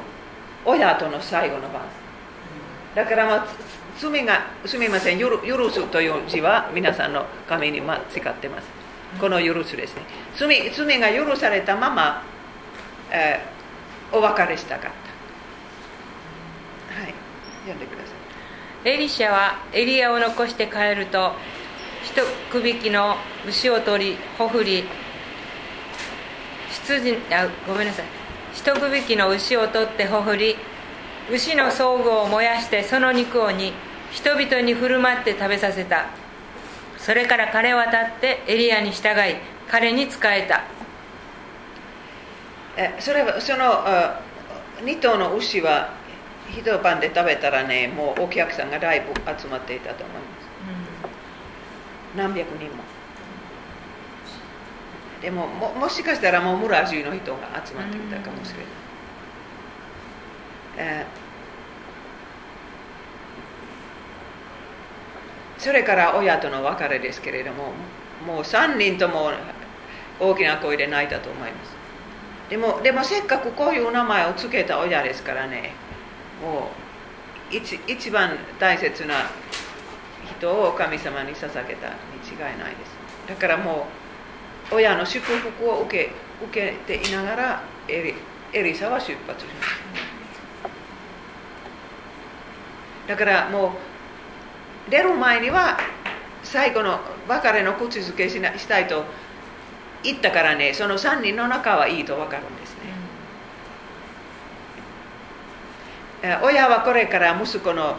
[0.66, 1.82] 親との最後の晩
[2.96, 3.04] 餐。
[3.04, 3.48] だからまあ
[4.00, 5.30] 罪がすみません許
[5.70, 8.00] すという字は皆さんの紙に間違
[8.30, 8.83] ってます
[9.20, 10.02] この許すですね。
[10.36, 12.24] 罪罪が許されたまま、
[13.12, 14.92] えー、お別れしたかっ
[16.90, 17.02] た。
[17.02, 17.14] はい。
[17.66, 18.10] 読んでくださ
[18.86, 18.90] い。
[18.90, 21.34] エリシャはエリアを残して帰ると
[22.04, 22.22] 一
[22.52, 23.16] 区引きの
[23.48, 24.84] 牛を取りほふり
[26.70, 28.06] 羊あごめんなさい。
[28.54, 30.58] 一区引きの牛を取ってほふり
[31.32, 33.72] 牛の装具を燃やしてその肉を煮
[34.12, 36.23] 人々に振る舞って食べさせた。
[37.04, 39.36] それから彼は立ってエリアに従い
[39.68, 40.64] 彼に仕えた。
[42.78, 43.84] えそれはその
[44.86, 45.92] 2頭の牛は
[46.50, 50.48] 一晩で食べたらねもうお客さんがだいぶ集まっていたと思います、
[52.14, 52.84] うん、何百人も。
[55.22, 58.58] でもももしかしたらもう村中の人が集まっていたかもしれ
[60.84, 61.06] ない、え
[65.64, 67.72] それから親との別れですけれども
[68.28, 69.32] もう3人とも
[70.20, 71.74] 大きな声で泣いたと思います。
[72.50, 75.72] でもでもせっかくこういう名前を付けた親ですからね
[76.42, 76.70] も
[77.50, 79.16] う一一番大切な
[80.38, 81.96] 人を神様に捧げたに
[82.30, 83.30] 違いないです。
[83.30, 83.88] だからも
[84.70, 86.12] う親の祝福を受け
[86.46, 88.16] 受けていながらエ
[88.54, 89.70] リエリサは出発します。
[93.08, 93.93] だからもう
[94.90, 95.78] 出る前には
[96.44, 99.04] 最後の別れの口づけしなしたいと
[100.04, 102.82] 言ったからねその3人の中はいいと分かるんですね、
[106.42, 107.96] うん、親はこれから息子の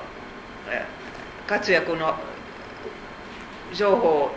[1.47, 2.14] 活躍の
[3.75, 4.31] 情報を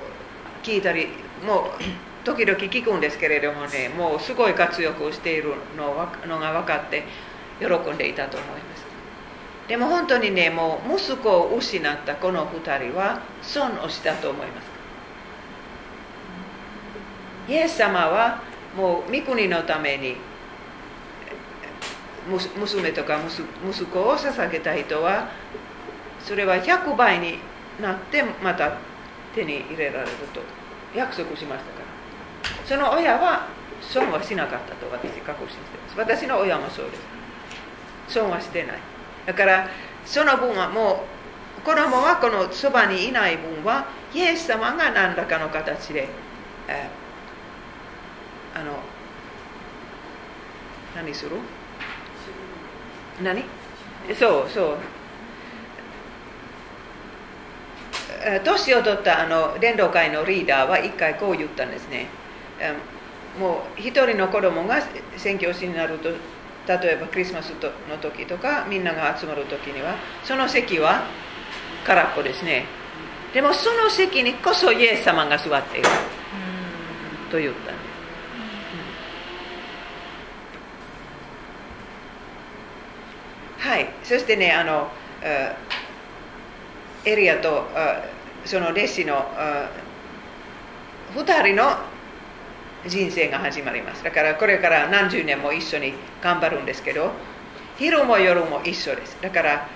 [0.63, 1.07] 聞いたり
[1.45, 1.63] もう
[2.23, 7.03] 時々聞くんですけれどもねもうすごい活躍をしているのが分かって
[7.59, 8.86] 喜んでいたと思います
[9.67, 14.67] でも本当にねもう息子を失ったこの2人は損をしたと思います。
[17.49, 18.41] イエス様は
[18.75, 20.17] もう御国のために
[22.57, 25.29] 娘とか息子を捧げた人は
[26.19, 27.39] それは100倍に
[27.81, 28.77] なってまた
[29.33, 30.41] 手に入れられると
[30.95, 31.87] 約束しましたから。
[32.65, 33.47] その親は
[33.81, 35.97] 損はしなかったと私確信してます。
[35.97, 37.01] 私の親もそうです。
[38.09, 38.77] 損はしてない。
[39.27, 39.69] だから
[40.05, 41.03] その分はも
[41.59, 46.07] う子供はこのそばにいない分はイエス様が何らかの形で、
[46.67, 48.71] えー、あの
[50.95, 51.35] 何する？
[53.21, 53.43] 何？
[54.17, 54.77] そうそう。
[58.43, 62.07] 年を取ったあの伝道会のリーダーは一回こう言ったんですね。
[63.39, 64.81] もう一人の子供が
[65.17, 66.09] 宣教師になると
[66.67, 67.51] 例えばクリスマス
[67.89, 71.03] の時とかみんなが集まる時にはその席は
[71.85, 72.65] 空っぽですね。
[73.33, 75.87] でもその席にこそイエス様が座っている。
[77.29, 77.71] と言ったんで
[83.61, 83.89] す、はい。
[84.03, 84.89] そしてねあの
[87.05, 87.67] エリアと
[88.45, 89.25] その弟子の
[91.15, 91.77] 2人の
[92.85, 94.03] 人生が始まります。
[94.03, 97.11] だからこれから何十年も一緒に頑張るんですけど
[97.77, 99.17] 昼も夜も一緒です。
[99.21, 99.67] だから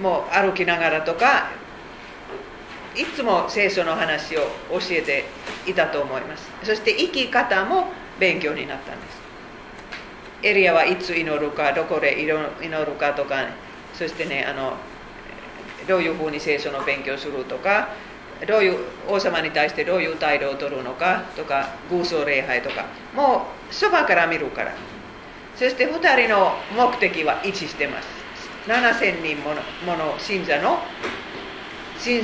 [0.00, 1.48] もう歩きながらとか
[2.94, 4.40] いつも聖書の話を
[4.70, 5.24] 教えて
[5.66, 6.50] いたと思います。
[6.62, 7.88] そして生き方も
[8.18, 9.26] 勉強になったんです。
[10.42, 13.46] エリアはいつ祈るかどこで祈るかとか
[13.94, 14.74] そしてねあの
[15.88, 17.88] どういうふうに聖書の勉強するとか
[18.46, 22.84] どういう王様に対してどういう態度を取るのかとか偶像礼拝とか。
[23.14, 24.72] もうそばから見るから。
[25.56, 28.08] そして2人の目的は一致してます。
[28.66, 30.78] 7000人ものもの信者の
[31.98, 32.22] 信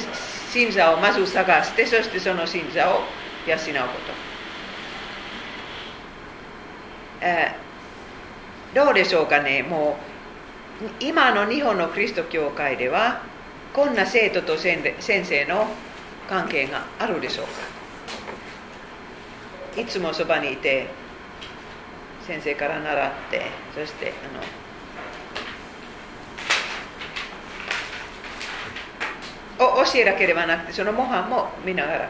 [0.50, 3.00] 信者をまず探してそしてその信者を
[3.46, 4.12] 養うこと、
[7.22, 9.62] えー、どうでしょうかね。
[9.62, 9.96] も
[10.82, 13.22] う今の日本のキリスト教会では
[13.72, 15.68] こんな生徒と先生の
[16.32, 17.46] 関係があるでしょう
[19.74, 19.82] か。
[19.82, 20.86] いつもそばにいて
[22.26, 23.42] 先生から習って
[23.74, 24.14] そして
[29.58, 32.08] あのお教えだけではなくてその模範も見ながら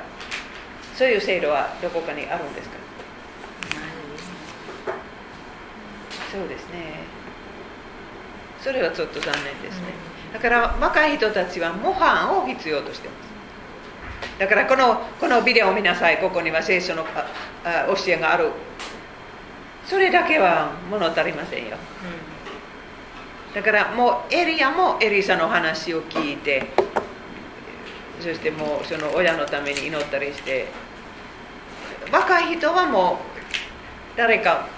[0.94, 2.76] そういう制度はどこかにあるんですか？
[6.30, 6.76] そうですね。
[8.60, 9.88] それはちょっと残念ですね、
[10.32, 13.32] だから若い人たちは模範を必要としてます
[14.38, 16.18] だからこのこのビデオを見なさい。
[16.18, 17.10] ここには聖書の教
[18.08, 18.50] えがある。
[19.86, 21.76] それだけは物足りませんよ、
[23.48, 26.68] うん、だからもうエリアもエリサの話を聞いて
[28.20, 30.68] そしてもうその親のために祈ったりして
[32.12, 33.18] 若い人はも
[34.14, 34.68] う誰か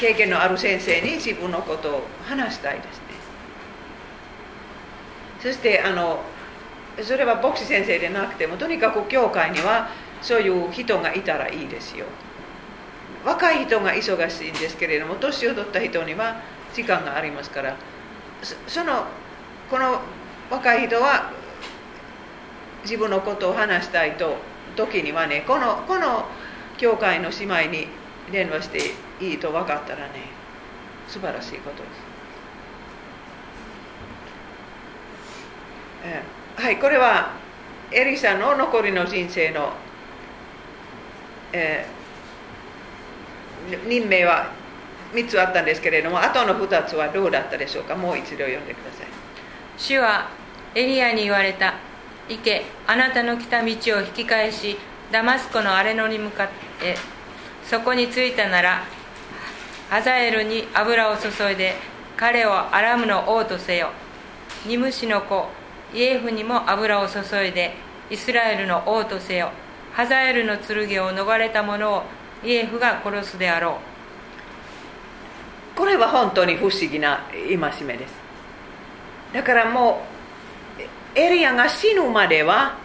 [0.00, 3.02] 経験のある先生に自分のことを話したいですね。
[5.40, 6.20] そしてあの
[7.02, 9.88] それは牧師先生でなくてもとにかく教会には
[10.20, 12.06] そういう人がいたらいいですよ。
[13.24, 16.40] 若い人が忙しいんですけれども年を取った人には
[16.72, 17.76] 時間がありますから。
[18.66, 19.04] その
[19.70, 20.00] この
[20.50, 21.32] 若い人は
[22.84, 24.36] 自分のことを話したいと
[24.76, 26.26] 時にはねこのこの
[26.78, 27.88] 教会の姉妹に
[28.30, 28.78] 電話して
[29.24, 30.30] いいと分かったらね
[31.08, 32.08] 素晴らしいことです。
[36.04, 37.34] えーはいこれは
[37.92, 39.72] エリサの残りの人生の、
[41.52, 44.50] えー、任命は
[45.14, 47.94] 3つあったんですけれどもあとの2つはどうだったでしょうか？
[47.94, 49.06] もう一度読んでください。
[49.76, 50.28] 主は
[50.74, 51.74] エリアに言われた。
[52.28, 54.76] 行けあなたの来た道を引き返し
[55.12, 56.48] ダマスコの荒れ野に向かっ
[56.80, 56.96] て
[57.64, 58.82] そこに着いたなら
[59.88, 61.76] ハザエルに油を注いで
[62.16, 63.90] 彼をアラムの王とせよ。
[64.66, 65.48] ニムシの子
[65.94, 67.74] イエフにも油を注いで
[68.10, 69.50] イスラエルの王とせよ
[69.92, 72.02] ハザエルの剣を逃れた者を
[72.44, 73.78] イエフが殺すであろ
[75.74, 75.78] う。
[75.78, 78.14] これは本当に不思議な戒めです。
[79.32, 80.02] だからも
[81.14, 82.76] うエリアが死ぬまでは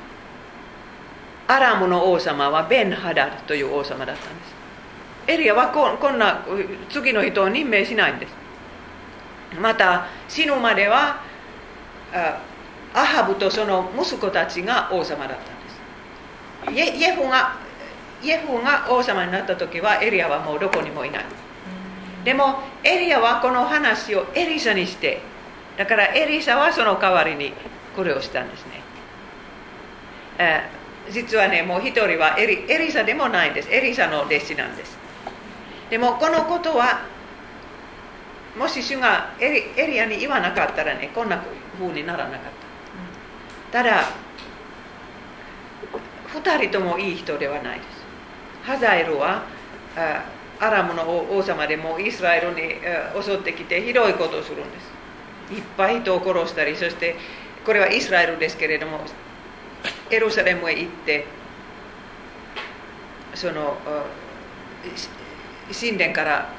[1.48, 4.54] アラムの王様はベン・ハダルという王様だったんです。
[5.28, 6.44] エリアはここんな
[6.90, 8.34] 次の人を任命しないんです。
[9.60, 11.22] また死ぬまでは
[12.94, 15.38] アハブとその息子たちが王様だっ
[16.66, 17.00] たんです。
[17.00, 17.58] イエフが
[18.22, 21.26] イエフが王様になった時はエリアはもうどこにもいない。
[22.24, 25.22] でもエリアはこの話をエリサにして
[25.78, 27.52] だからエリサはその代わりに
[27.96, 28.82] これをしたんですね、
[30.38, 33.70] えー、実はねもう一人はエリエリサでもないんです。
[33.70, 34.98] エリサの弟子なんです。
[35.90, 37.02] でもこのことは
[38.58, 41.44] もし主がエリエリアに言わなかったらねこんな
[41.78, 42.63] 風にならなかった
[43.74, 44.04] ただ
[46.32, 47.88] 2人ともいい人ではないです。
[48.64, 49.44] ハザエルは
[50.60, 51.04] アラムの
[51.36, 52.62] 王様でもイスラエルに
[53.20, 55.56] 襲ってきてひどいことをするんです。
[55.56, 57.16] いっぱい人を殺したりそして
[57.66, 59.00] これはイスラエルですけれども
[60.12, 61.26] エルサレムへ行って
[63.34, 63.76] その
[65.72, 66.50] 神殿から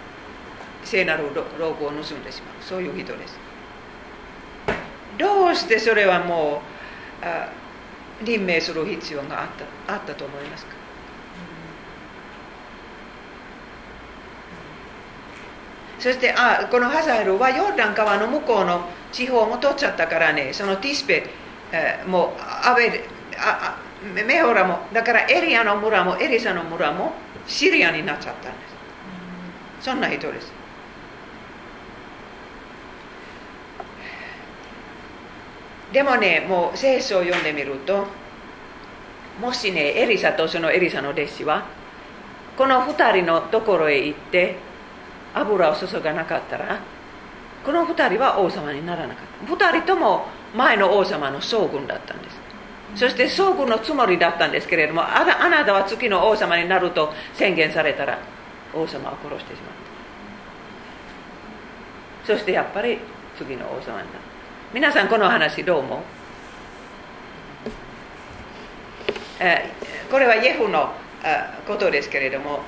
[0.83, 2.55] 聖なるロープを盗んでしまう。
[2.61, 3.39] そういう人です。
[5.17, 6.74] どうしてそれはもう
[8.23, 9.49] 任命する必要があっ
[9.87, 10.73] たあったと思いますか、
[15.99, 21.27] そしてあこのハザエルはヨルダン川の向こうの地方も取っちゃったからねそのティスペ、
[21.73, 23.05] えー、もアベ
[23.37, 23.79] あ
[24.15, 27.13] メホラもだからエリアの村もエリサの村も
[27.47, 28.59] シリアになっちゃったんで
[29.81, 30.53] す、そんな人です
[35.95, 38.05] でもねもう聖書を読んでみると
[39.41, 41.67] もしねエリサとそのエリサの弟子は
[42.57, 44.57] この2人のところへ行って
[45.35, 46.81] 油を注がなかったら
[47.65, 49.53] この2人は王様にならなかった。
[49.55, 52.37] 2人とも前の王様の将軍だったんです。
[52.97, 58.19] そして遭遇のつもりだったんですけれどもあなあなたは月の王様になると宣言されたら
[58.73, 59.73] 王様を殺してしまっ
[62.27, 62.35] た。
[62.35, 62.99] そしてやっぱり
[63.39, 64.24] 次の王様になる
[64.75, 66.01] 皆さんこの話どう思う？
[70.11, 70.93] これはイエフの
[71.65, 72.59] ことですけれども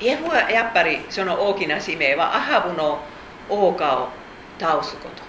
[0.00, 3.04] イエフはやっぱりその大きな使命はアハブの
[3.48, 4.08] 王家を
[4.58, 5.22] 倒すこと。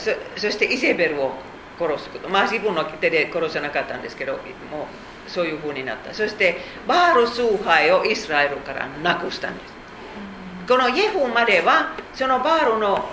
[0.00, 1.32] そそしてイゼベルを
[1.78, 2.30] 殺すこと。
[2.30, 4.42] まあ自分の手で殺さなかったんですけどもう
[5.30, 6.14] そういうふうになった。
[6.14, 6.56] そして
[6.88, 9.73] バール崇拝をイスラエルからなくしたんです。
[10.66, 13.08] このイエフまではそのバールの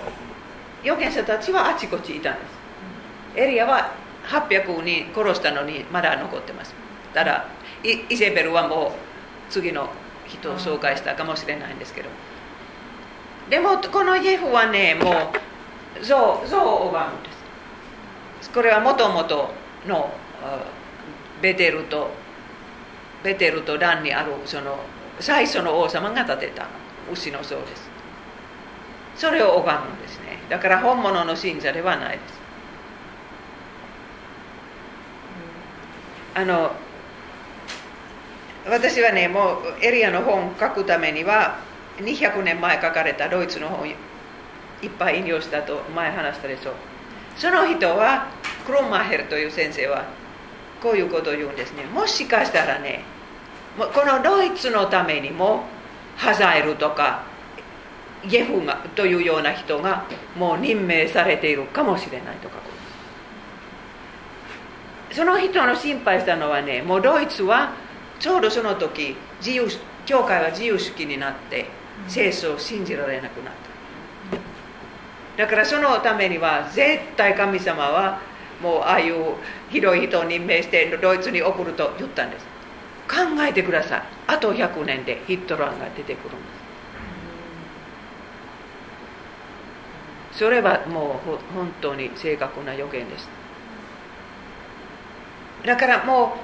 [0.82, 3.40] 預言者たちはあちこちいたんです。
[3.40, 3.92] エリアは
[4.24, 6.74] 800人殺したのにまだ残ってます。
[7.12, 7.46] ただ
[7.82, 9.88] イゼベルはもう次の
[10.26, 12.08] 人を紹介したかもしれないんですけど。
[13.50, 15.10] でもこのイエフはねも
[16.00, 17.32] う象象を拝むんで
[18.40, 18.50] す。
[18.50, 19.50] これはもともと
[19.86, 20.10] の
[21.40, 22.10] ベテルと
[23.22, 24.78] ベテルとダンにあるその
[25.20, 26.66] 最初の王様が建てた
[27.10, 27.90] 牛の像です。
[29.16, 30.38] それを拝むんですね。
[30.48, 32.42] だから本物の信者ではないです。
[36.34, 36.72] あの
[38.66, 41.58] 私はねもうエリアの本書くためには
[41.98, 43.96] 200年前書かれたドイツの本いっ
[44.98, 46.72] ぱい引用したと前話したでしょ
[47.36, 48.28] その人は
[48.64, 50.04] クロンマヘルという先生は
[50.82, 51.84] こういうことを言うんですね。
[51.84, 53.04] もしかしたらね
[53.78, 55.64] このドイツのためにも
[56.22, 57.24] ハザエルとか
[58.24, 60.04] イエフがというような人が
[60.36, 62.62] もう任命されているかもしれないとか。
[65.10, 67.72] その人の心配したのはねもうドイツは
[68.20, 69.66] ちょうどその時自由
[70.06, 71.66] 教会は自由主義になって
[72.06, 73.54] 聖書を信じられなくなっ
[75.36, 75.42] た。
[75.44, 78.20] だからそのためには絶対神様は
[78.62, 79.34] もうああいう
[79.70, 82.46] 広い人を任命してドイツに送ると言ったんです。
[83.08, 84.02] 考えてください。
[84.32, 86.46] あと100年でヒットラーが出てくるんで
[90.32, 90.38] す。
[90.38, 93.28] それはもう本当に正確な予言です。
[95.66, 96.34] だからも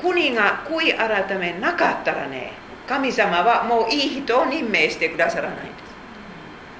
[0.00, 2.52] う国が悔い改めなかったらね
[2.86, 5.74] 神様はもういい人を任命してくださらないんです。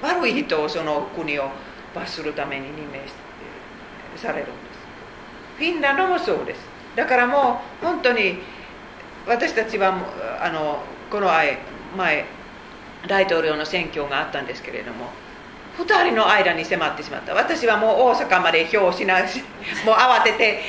[0.01, 1.49] 悪い人をその国を
[1.93, 3.01] 罰するために任命
[4.17, 4.55] されるんです。
[5.57, 6.61] フィンランドもそうです。
[6.95, 8.39] だからもう本当に
[9.27, 9.93] 私たちは
[10.41, 11.27] あのこの
[11.97, 12.25] 前
[13.07, 15.09] 大統領の選挙があったんですけれども
[15.77, 17.33] 2人の間に迫ってしまった。
[17.33, 19.43] 私はもう大阪まで票をしなし
[19.85, 20.61] もう慌てて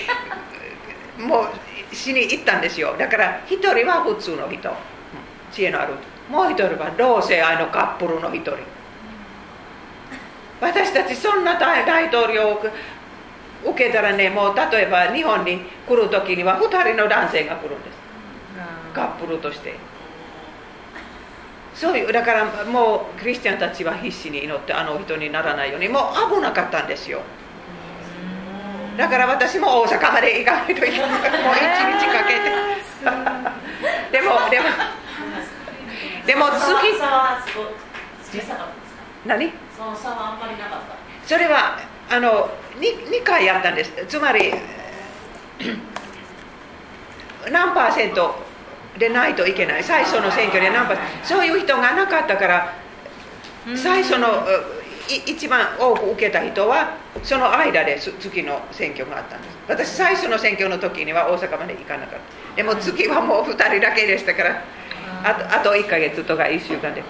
[1.18, 1.46] も
[1.92, 2.94] うしに行ったんですよ。
[2.98, 4.70] だから1人は普通の人。
[5.52, 5.94] 知恵のある。
[6.28, 8.56] もう1人は同性愛のカップルの1人。
[10.60, 12.62] 私たちそんな大統領を
[13.64, 18.05] 受けたらねもう例えば日本に来る時には2人の男性が来るんです。
[18.96, 19.74] カップルとして。
[21.74, 27.20] そういうだからもうクリスチャンたちは必死に祈ってあの人にならないようにもう危なかったんですよ。
[28.96, 31.20] だから私も大阪まで行かないといけないもう一
[32.00, 32.40] 日かけて。
[34.10, 34.64] でもでも
[36.26, 36.98] でも次
[39.26, 39.52] 何？
[41.26, 41.78] それは
[42.10, 42.48] あの
[42.80, 43.92] 2, 2回やったんです。
[44.08, 44.54] つまり
[47.52, 48.45] 何パーセント？
[48.98, 49.84] でないといけない。
[49.84, 50.96] 最初の選挙で何パ。
[51.22, 52.72] そういう人がなかったから
[53.74, 54.46] 最初の
[55.08, 59.56] 一番多く受けた人はその間で次の選挙があったんです。
[59.68, 62.56] 私最初の選挙の時には大阪まで行かなかった。
[62.56, 64.62] でも次はもう2人だけでしたから
[65.24, 67.02] あとあと1ヶ月とか1週間で。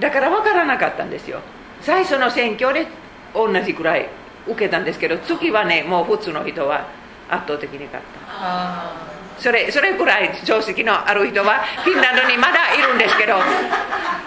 [0.00, 1.40] だから分からなかったんですよ。
[1.80, 2.86] 最初の選挙で
[3.34, 4.08] 同じくらい
[4.46, 6.88] 受けたんですけど次はねもう普通の人は
[7.28, 13.34] 圧倒的に勝ったそれそれくらい常識のある人はフィンランドにまだいるんですけど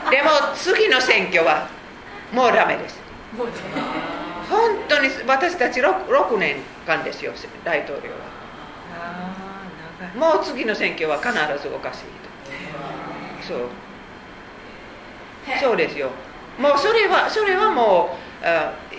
[0.10, 1.68] でも次の選挙は
[2.32, 3.00] もうダメです。
[4.50, 7.32] 本当に私たち 6, 6年間ですよ
[7.64, 8.32] 大統領は。
[10.16, 11.32] もう次の選挙は必
[11.62, 13.48] ずおかしいと。
[13.48, 13.60] そう。
[15.60, 16.10] そうですよ。
[16.58, 18.18] もうそれはそれはも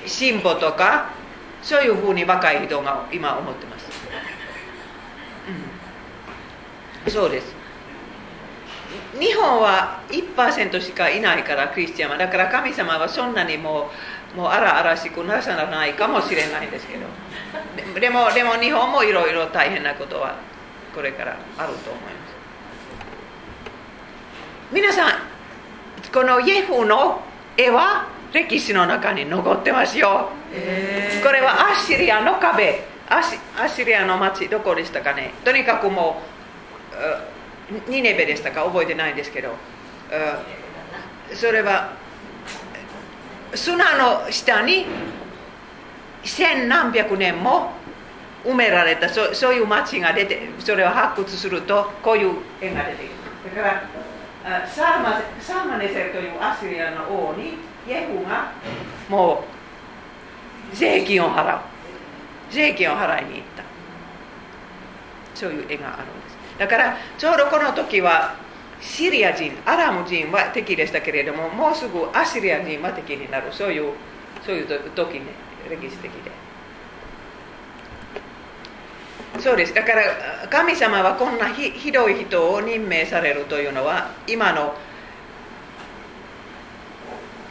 [0.04, 1.10] う進歩とか
[1.62, 3.86] そういうふうに若い人が今思ってます、
[5.48, 5.54] うん、
[7.08, 7.62] そうです。
[9.18, 12.18] 日本は1%しかいないからクリスチャンは。
[12.18, 13.90] だから神様はそんなにも
[14.34, 17.00] うもう荒々しくなさないかもしれないですけど。
[18.00, 20.36] でもでも日本もいろいろ大変なことは
[20.94, 22.32] これからあると思います。
[24.72, 25.12] 皆さん
[26.12, 27.20] このイエフの
[27.56, 30.30] 絵は歴史の中に残ってますよ。
[31.22, 32.90] これはアッシリアの壁。
[33.08, 35.34] アッシリアの町どこでしたかね。
[35.44, 36.31] とにかくもうう
[37.88, 38.64] ニネベでしたか？
[38.64, 39.54] 覚えてないんですけど。
[41.32, 41.92] それは
[43.54, 44.86] 砂の下に
[46.22, 47.70] 千何百年も
[48.44, 53.56] 埋められたそそういう町が出てそれを発掘するとこういう絵が出てきます。
[53.56, 53.68] だか
[54.44, 57.54] らサーマサーマネセルというアッシリアの王に
[57.88, 58.52] イエフが
[59.08, 59.44] も
[60.72, 61.60] う税金を払う。
[62.50, 63.62] 税金を払いに行った。
[65.34, 66.06] そういう絵がある
[66.62, 68.36] だからちょうどこの時は
[68.80, 73.52] シリア人アラム人は敵でしたけれどももうすぐアシリア人は敵になる。
[73.52, 73.94] そういう
[74.46, 75.22] そういう時ね
[75.68, 76.30] 歴史的で。
[79.40, 79.74] そうです。
[79.74, 80.04] だから
[80.48, 84.72] 神様はこんなひひどい人を任命されるというのは今の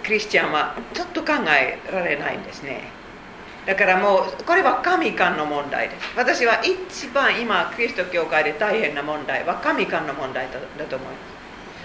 [0.06, 3.01] クリスチャンはちょっと考えられないんですね。
[3.66, 6.08] だからもうこれは神間の問題です。
[6.18, 9.46] 私は一番今キリスト教会で大変な問題。
[9.46, 11.14] は神間の問題だだと思いま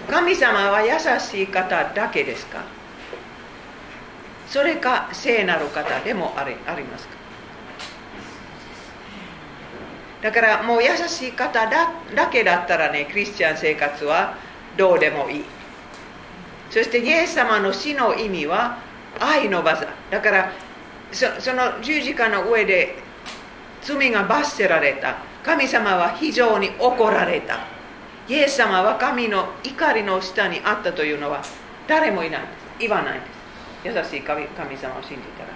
[0.07, 0.11] す。
[0.11, 2.63] 神様は優しい方だけですか？
[4.47, 7.15] それか聖なる方でもありありますか？
[10.21, 14.35] だからもう優しい方だだけだったらねクリスチャン生活は
[14.77, 15.45] どうでもいい。
[16.71, 18.79] そしてイエス様の死の意味は
[19.19, 20.51] 愛の技だから
[21.11, 22.95] そその十字架の上で
[23.81, 25.17] 罪が罰せられた。
[25.43, 27.59] 神様は非常に怒られた。
[28.27, 31.41] イエス様は神の怒りの下にあったというのは
[31.87, 32.41] 誰もいない。
[32.41, 33.21] んです言わない。
[33.83, 35.49] です優しい神神様を信じたら。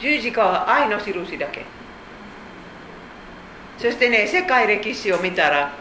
[0.00, 1.66] 十字架は愛の印だけ。
[3.76, 5.72] そしてね世界歴史を見たら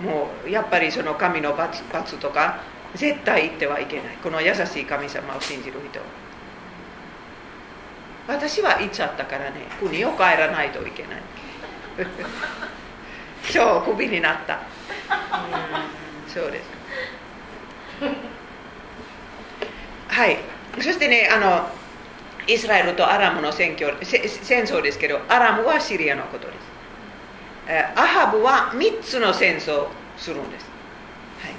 [0.00, 2.60] もうやっぱりその神の罰罰とか
[2.94, 4.16] 絶対言ってはいけない。
[4.22, 6.25] この優しい神様を信じる人は。
[8.26, 9.66] 私は言っちゃったからね。
[9.78, 11.22] 国を帰らないといけない。
[13.50, 14.60] そうクビになった。
[16.26, 16.70] そうです。
[20.08, 20.38] はい。
[20.80, 21.70] そしてねあの
[22.46, 26.76] イスラエルとアラムの戦争戦争ですけどアラムはシリアのことです。
[27.96, 30.66] アハブは3つの戦争をするんです、
[31.40, 31.52] はい、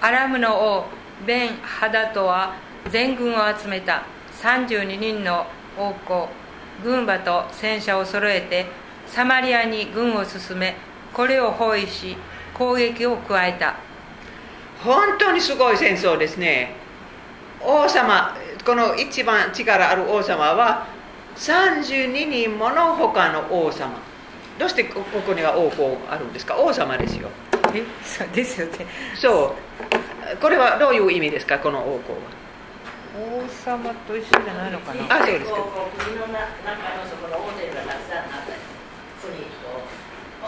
[0.00, 0.84] アラムの王
[1.24, 2.54] ベン・ハダトは
[2.90, 4.02] 全軍を集めた
[4.42, 5.46] 32人の
[5.78, 6.28] 王侯
[6.82, 8.66] 軍馬と戦車を揃えて
[9.06, 10.76] サマリアに軍を進め
[11.12, 12.16] これを包囲し
[12.54, 13.76] 攻撃を加えた。
[14.82, 16.74] 本当にすごい戦争ですね。
[17.62, 20.86] 王様この一番力ある王様は
[21.36, 23.98] 32人もの他の王様。
[24.58, 26.56] どうしてここには王侯あるんですか？
[26.56, 27.28] 王様ですよ。
[27.74, 28.86] えそうですよね。
[29.14, 29.54] そ
[30.34, 30.36] う。
[30.38, 31.58] これはどういう意味ですか？
[31.58, 32.18] この王侯は
[33.16, 35.04] 王様と一緒じゃないのかな？
[35.04, 35.50] あそうです。
[35.50, 35.56] か
[35.98, 38.60] 国の中のそこのホテルがたくさんあったり
[39.22, 39.82] 国こ
[40.42, 40.44] う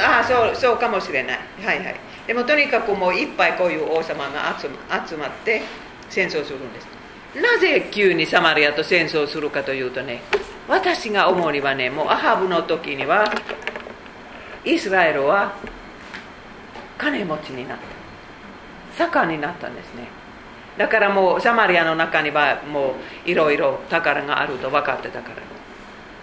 [0.00, 1.38] ああそうそうかもしれない。
[1.64, 1.96] はいはい。
[2.26, 5.62] でもとにかくもういっぱいこういう王様が集ま集まって
[6.08, 6.86] 戦争するんです。
[7.34, 10.22] なぜ急にサマリアと戦争するかというとね
[10.68, 13.24] 私が思うにはねもうアハブの時には
[14.64, 15.56] イスラエルは
[16.98, 19.08] 金持ちになった。
[19.08, 20.06] 盛んになったんですね
[20.78, 22.94] だからもうサマリアの中にはも
[23.26, 25.30] ういろいろ宝があると分かってたか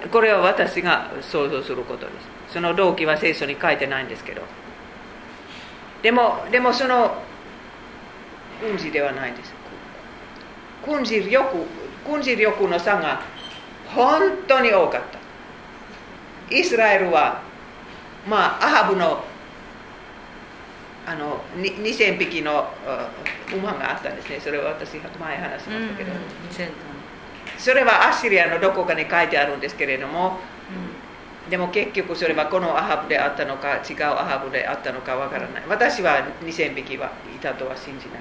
[0.02, 0.10] ら。
[0.10, 2.12] これは私が想像することで
[2.48, 2.54] す。
[2.54, 4.42] その動機は聖書に書いてないんですけど。
[6.02, 7.22] でもでもその
[8.62, 9.54] 軍事ではないです。
[10.86, 11.66] 軍事力
[12.10, 13.22] 軍事力の差が
[13.94, 15.02] 本当に多かっ
[16.50, 16.56] た。
[16.56, 17.42] イスラエルは
[18.28, 19.24] まあアハブの
[21.10, 22.70] あの2000匹の
[23.52, 24.40] 馬があったんですね。
[24.40, 26.12] それは私前話しましたけど、
[27.58, 30.38] それはアッシリアのどこかに書いてあるんですけれども、
[31.50, 35.64] でも結局それはこのアハブであったのか違うアハブであったのかわからない。
[35.68, 38.20] 私は2000匹はいたとは信じない。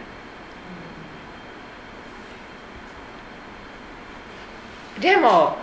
[4.99, 5.59] でも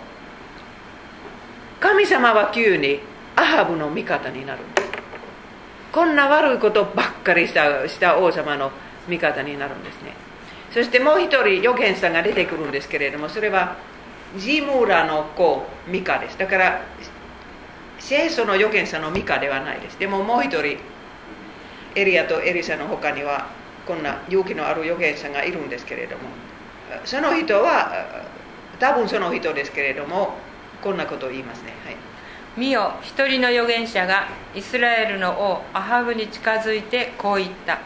[1.80, 3.00] 神様は急に
[3.34, 4.60] アハブの味方になる
[5.96, 8.70] こんな悪いことばっかりしたした王様の
[9.08, 10.12] 味方になるんですね。
[10.70, 13.78] そしてもう一人預言者が出てくるんですけれどもそれは
[14.36, 16.36] ジムラの子ミカです。
[16.36, 16.82] だから
[17.98, 19.98] 聖書の預言者のミカではないです。
[19.98, 20.76] でももう一人
[21.94, 23.48] エリアとエリサの他には
[23.86, 26.24] こんな勇気のある預言者がいるんですけれども
[27.06, 28.04] その人は
[28.78, 30.34] 多分その人ですけれども
[30.82, 31.96] こんなことを言いますね、はい、
[32.56, 37.78] 見よ一人の預言者がイスラエルの王アハブに近づいてこう言った。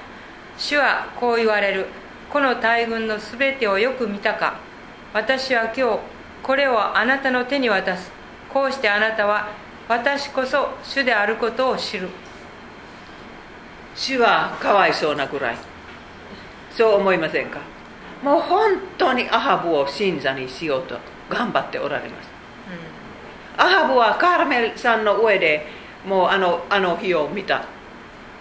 [0.56, 1.86] 主はこう言われる。
[2.32, 4.58] この大軍のすべてをよく見たか。
[5.12, 5.98] 私は今日
[6.42, 8.12] これをあなたの手に渡す。
[8.52, 9.48] こうしてあなたは
[9.88, 12.08] 私こそ主であることを知る。
[13.96, 15.56] 主はかわいそうなぐらい。
[16.70, 17.58] そう思いませんか？
[18.22, 20.96] もう本当にアハブを信者にしようと
[21.28, 22.29] 頑張っておられます、
[23.56, 25.66] アハブはカーメルさんの上で
[26.06, 27.64] もうあのあの日を見た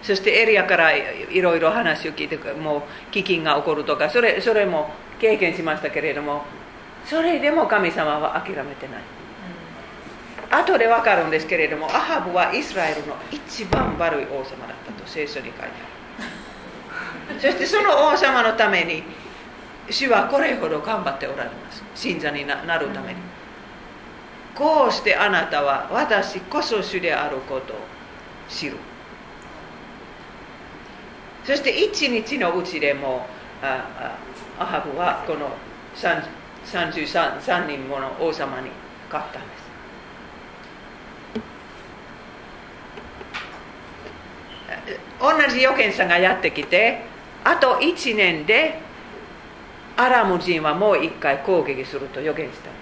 [0.02, 4.90] そしてエリアからいろいろ話を聞いてもう飢饉が起こるとかそれそれも
[5.20, 6.44] 経験しましたけれども
[7.04, 9.02] それでも神様は諦めてない
[10.50, 19.02] 後で分かるんですけれどもアハブはイスラエルの一番悪い王様だったと聖書に書いてあるそしてその王様のために
[19.90, 23.20] 主はこれほど頑張っておられます信者になるために
[24.60, 27.76] こうしてあなたは私こそ主であることを
[28.46, 28.76] 知る。
[31.46, 33.26] そして一日のうちでも
[33.62, 34.18] あ
[34.58, 35.50] アハブはこの
[35.96, 38.68] 33人もの王様に
[39.10, 39.48] 勝ったんで
[44.84, 45.00] す。
[45.18, 47.00] 同じ預言者がやってきて
[47.44, 48.78] あと1年で
[49.96, 52.79] アラム人はもう一回攻撃すると予言した。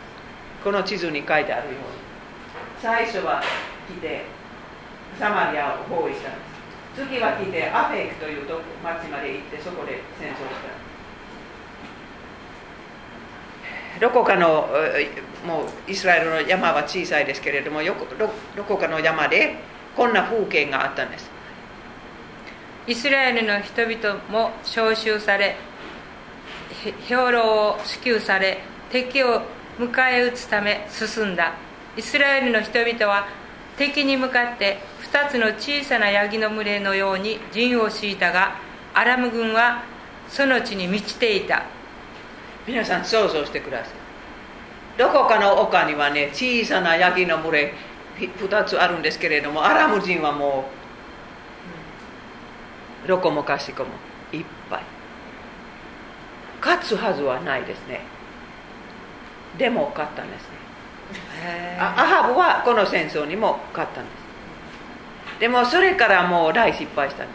[0.69, 1.81] この地図に書いてあるように。
[2.83, 3.43] 最初は
[3.89, 4.27] 来て
[5.19, 6.39] サマリアを包囲したんで
[6.95, 7.09] す。
[7.09, 8.43] 次は来てアフェイクという
[8.85, 10.41] 町まで行ってそこで戦争し
[13.95, 13.99] た。
[13.99, 14.69] どこかの
[15.47, 17.95] もうイスラエルの山は小さいですけれどもど
[18.65, 19.55] こかの山で
[19.97, 21.31] こんな風景があったんです。
[22.87, 25.57] イスラエルの人々も召集され
[26.83, 28.59] 兵糧を支給され
[28.91, 29.41] 敵を
[29.79, 31.55] 迎え撃つため進んだ。
[31.97, 33.29] イスラエルの人々は
[33.77, 34.79] 敵に向かって
[35.13, 38.57] 2つの小さなヤギの群れのように陣を敷いたが
[38.95, 39.85] アラム軍は
[40.29, 41.65] その地に満ちていた。
[42.67, 43.95] 皆さん想像してください。
[44.99, 47.75] どこかの丘にはね小さなヤギの群れ
[48.19, 50.69] 2つあるんですけれどもアラム人はも
[53.05, 53.91] うどこもかしこも
[54.33, 54.83] いっぱい。
[56.61, 58.18] 勝つはずはないですね。
[59.59, 60.49] でも勝ったんですね。
[61.79, 65.41] アハブはこの戦争にも勝ったんです。
[65.41, 67.33] でもそれからもう大失敗したんで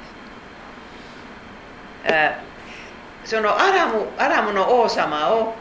[3.26, 3.32] す。
[3.36, 5.56] そのアラムアラムの王様を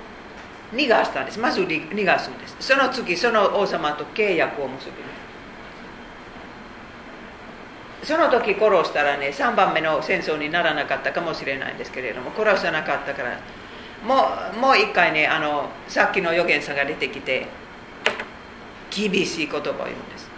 [0.73, 1.39] 逃がしたんです。
[1.39, 2.57] まず逃がすんです。
[2.61, 4.99] その次その王様と契約を結びま
[8.03, 8.07] す。
[8.07, 13.39] その時殺したらね3番目の戦争にならなかったかもしれないんですけれども殺さなかったから
[14.05, 17.47] もうもう一回ねあのさっきの預言者が出てきて
[18.91, 20.31] 厳しい言葉を言うんです。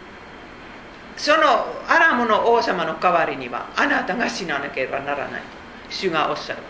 [1.16, 1.42] その
[1.88, 5.42] アラムの王様の代わりにはあなたが死ななければならない
[5.88, 6.62] 主がおっしゃる。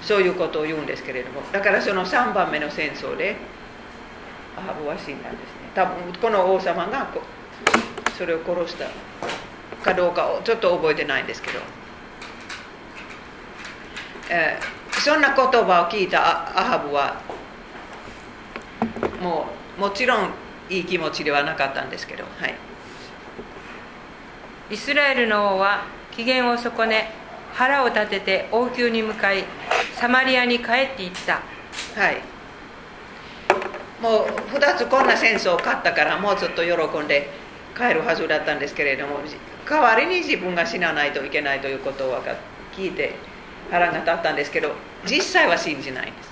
[0.00, 3.36] そういうことを言うんですけれどもだからその3番目の戦争で
[4.56, 5.70] アハブは死んだんですね。
[5.74, 7.08] 多分この王様が
[8.16, 8.86] それを殺した
[9.82, 11.58] かどうかをちょっと覚えてないんですけど、
[14.30, 16.20] えー、そんな言葉を聞いた
[16.56, 17.20] アハブは
[19.20, 19.46] も
[19.76, 20.30] うもちろん
[20.70, 22.54] いい気持ちではなかったんですけど、はい、
[24.70, 27.10] イスラエルの王は機嫌を損ね
[27.52, 29.44] 腹を立てて王宮に向かい
[29.96, 31.42] サマリアに帰っていった。
[32.00, 32.22] はい。
[34.00, 34.26] もう
[34.56, 37.28] 2つこんな戦争を勝ったからもうちょっと喜んで
[37.76, 39.18] 帰るはずだったんですけれども
[39.68, 42.22] 代わりに自分が死なないといけないということを
[42.76, 43.14] 聞いて
[43.70, 44.72] 腹が立ったんですけど
[45.04, 46.30] 実際は信じないんです。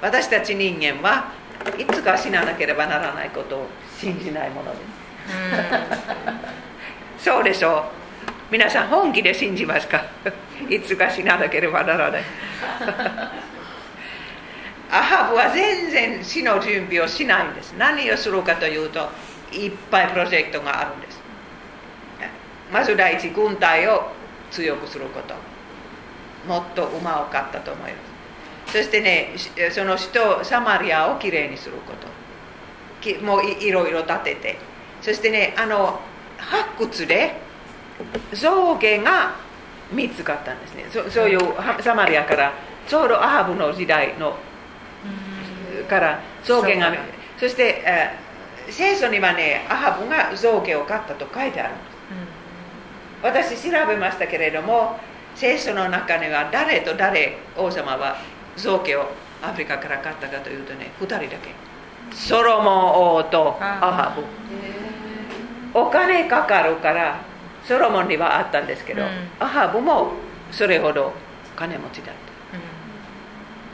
[0.00, 1.32] 私たち人間は
[1.78, 3.66] いつか死ななければならないことを
[3.98, 4.78] 信じないもので
[7.18, 7.24] す。
[7.24, 7.82] そうでしょう。
[8.50, 10.04] 皆さん本気で信じますか？
[10.68, 12.22] いつか死ななければならない。
[14.90, 17.72] アハブは全然死の準備をしないんです。
[17.78, 19.08] 何をするかというと
[19.52, 21.20] いっぱいプロジェクトがあるんです。
[22.72, 24.10] まず第一軍隊を
[24.50, 25.34] 強くすること
[26.46, 27.98] もっと馬を買ったと思いま
[28.66, 28.72] す。
[28.72, 29.30] そしてね
[29.70, 32.12] その人サマリアをきれいにすること。
[33.24, 34.58] もういろいろ立てて。
[35.02, 36.00] そしてねあの
[36.38, 37.34] 発掘で
[38.32, 39.34] 象牙が
[39.92, 40.84] 見つかったんですね。
[40.90, 41.40] そそういう
[41.80, 42.52] サマリアから
[42.86, 44.36] ちょうどアハブの時代の
[45.88, 46.92] から象牙が
[47.38, 48.16] そして、え
[48.70, 53.56] 聖書にはねアハブが象牙を買ったと書いてあるんです。
[53.56, 54.98] 私調べましたけれども
[55.42, 58.16] 聖書の中には誰と誰王様は
[58.54, 59.06] 造形を
[59.42, 61.52] アフリカから買ったかというとね2人だけ。
[62.14, 64.22] ソロモン王とアハブ。
[65.76, 67.20] お金かかるから
[67.64, 69.08] ソロモンにはあったんですけど、うん、
[69.40, 70.12] アハブも
[70.52, 71.12] それほど
[71.56, 72.14] 金持ちだっ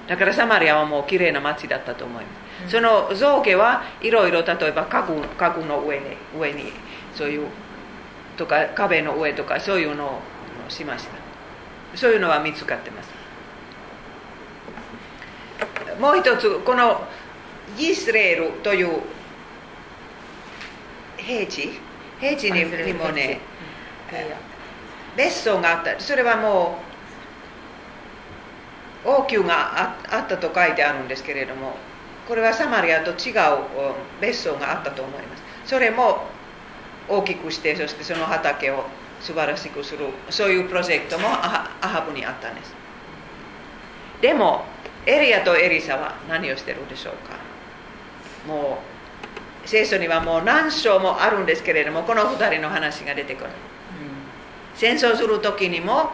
[0.07, 2.31] た、だからサマリアはもう綺麗な町だったと思いま
[2.67, 6.05] す、その造形はいろいろ例えば家具家具の上に
[6.35, 6.73] 上に
[7.15, 7.47] そういう
[8.39, 10.21] とか壁の上とかそういうのを
[10.71, 11.18] しました
[11.99, 13.11] そういうのは見つかってます。
[16.01, 17.03] もう一つこの
[17.77, 19.01] イスレールという
[21.17, 21.81] 平地
[22.21, 23.41] 平地ににもね
[25.17, 25.99] 別荘があった。
[25.99, 26.79] それはも
[29.05, 31.77] う王宮がああったと書いてあるんですけれども
[32.29, 33.35] これはサマリアと違う
[34.21, 35.43] 別荘があったと思います。
[35.67, 36.27] それも
[37.09, 38.85] 大きくしてそしてその畑を
[39.21, 41.31] 素晴らしくするそういうプロジェクトもア
[41.81, 42.75] ハブにあったんです
[44.21, 44.65] でも
[45.07, 47.37] エリアとエリサは何をしてるでしょうか
[48.47, 48.79] も
[49.65, 53.51] う聖書にはもう何章もあるんですけれどもこの2人の話が出てくる、
[54.75, 56.11] 戦争する時にも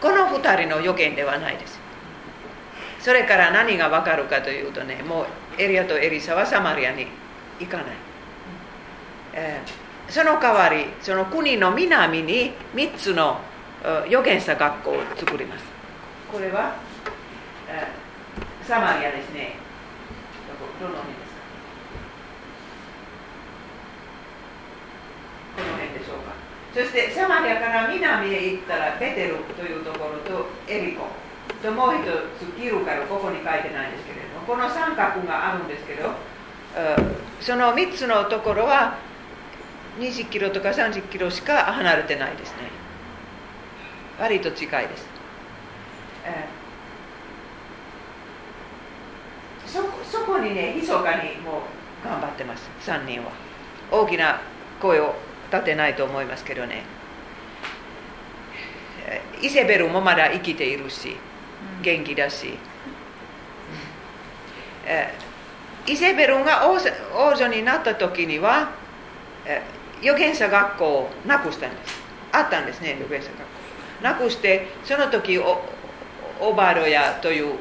[0.00, 1.78] この2人の予言ではないです
[3.00, 5.26] それから何が分かるかというとねもう
[5.62, 7.06] エリアとエリサはサマリアに
[7.58, 7.86] 行かない、
[9.32, 13.40] えー、その代わりその国の南に3つの
[14.06, 15.64] 預言者学校を作ります。
[16.32, 16.76] これは、
[18.62, 19.56] サマリアですね。
[20.80, 21.40] どの辺ですか？
[25.56, 26.32] この辺でしょうか。
[26.74, 31.06] そしてサマリアから南へ行ったらベテルというところとエリコ。
[31.62, 32.04] ともう一
[32.38, 36.10] つギルカルここに書いてないんですけれどもこの三角があるんですけど
[37.40, 38.96] その3つのところは
[39.98, 42.56] 20キロとか30キロしか離れてないですね。
[44.18, 45.06] 割と近いです、
[46.24, 51.62] えー、そそこにね密かにも
[52.02, 52.68] う頑張ってます。
[52.80, 53.30] 3人は。
[53.90, 54.40] 大きな
[54.80, 55.14] 声を
[55.50, 56.84] 立てないと思いますけどね。
[59.40, 61.16] イセベルもまだ生きているし
[61.82, 62.58] 元気だし、
[64.84, 65.14] え
[65.86, 68.70] イセベルが王女になった時には、
[69.46, 69.62] え
[70.02, 72.00] 預言者学校をなくしたんです。
[72.32, 73.44] あったんですね預言者学校。
[74.02, 75.62] なくしてその時オ
[76.40, 77.54] オバロヤという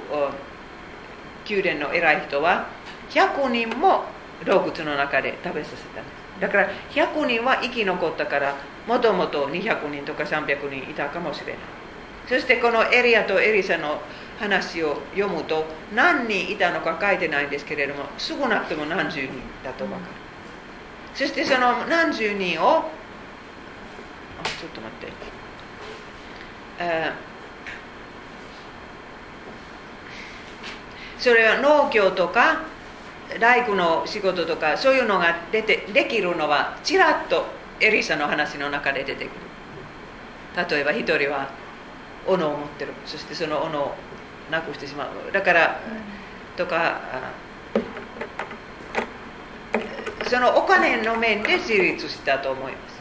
[1.50, 2.68] 宮殿の偉い人は
[3.10, 4.04] 100人も
[4.46, 6.42] 洞窟の中で食べさせたんです。
[6.42, 8.56] だから100人は生き残ったから
[8.88, 11.56] もともと200人とか300人いたかもしれない。
[12.28, 14.02] そしてこのエリアとエリサの
[14.38, 15.66] 話を読むと
[15.96, 19.32] 何人いたのか書いてないんですけれども少なくとも何十人
[19.64, 20.04] だと分かる、
[21.18, 22.84] そしてその何十人をあ
[24.43, 25.11] ちょっと待って。
[31.18, 32.61] それは農業とか
[33.39, 37.47] 大工の仕事とかそういうのが出てできるのはちらっと
[37.80, 39.32] エリサの話の中で出てくる。
[40.70, 41.49] 例えば一人は
[42.28, 42.93] 斧を持ってる。
[43.07, 43.95] そしてその斧を
[44.51, 45.32] なくしてしまう。
[45.32, 45.80] だから、
[46.55, 47.01] とか
[50.30, 52.97] そのお金の面で自立したと思います。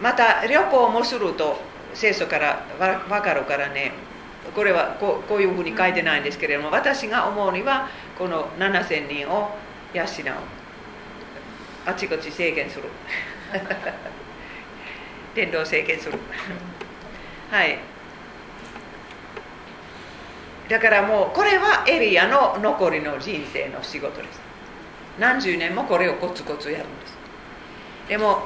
[0.00, 1.56] また旅行もすると
[1.94, 3.92] 聖書から分かるからね。
[4.54, 7.88] これはこうこういうふうに書いてないんですけれども私が思うには
[8.18, 9.50] この7000人を
[9.94, 10.06] 養う。
[11.84, 12.84] あちこち制限する。
[15.34, 16.18] 伝道制限する。
[17.50, 17.91] はい。
[20.72, 24.40] だからもうこれはエリアの残りの人生の仕事です。
[25.18, 27.14] 何十年もこれをコツコツやるんです。
[28.08, 28.44] でも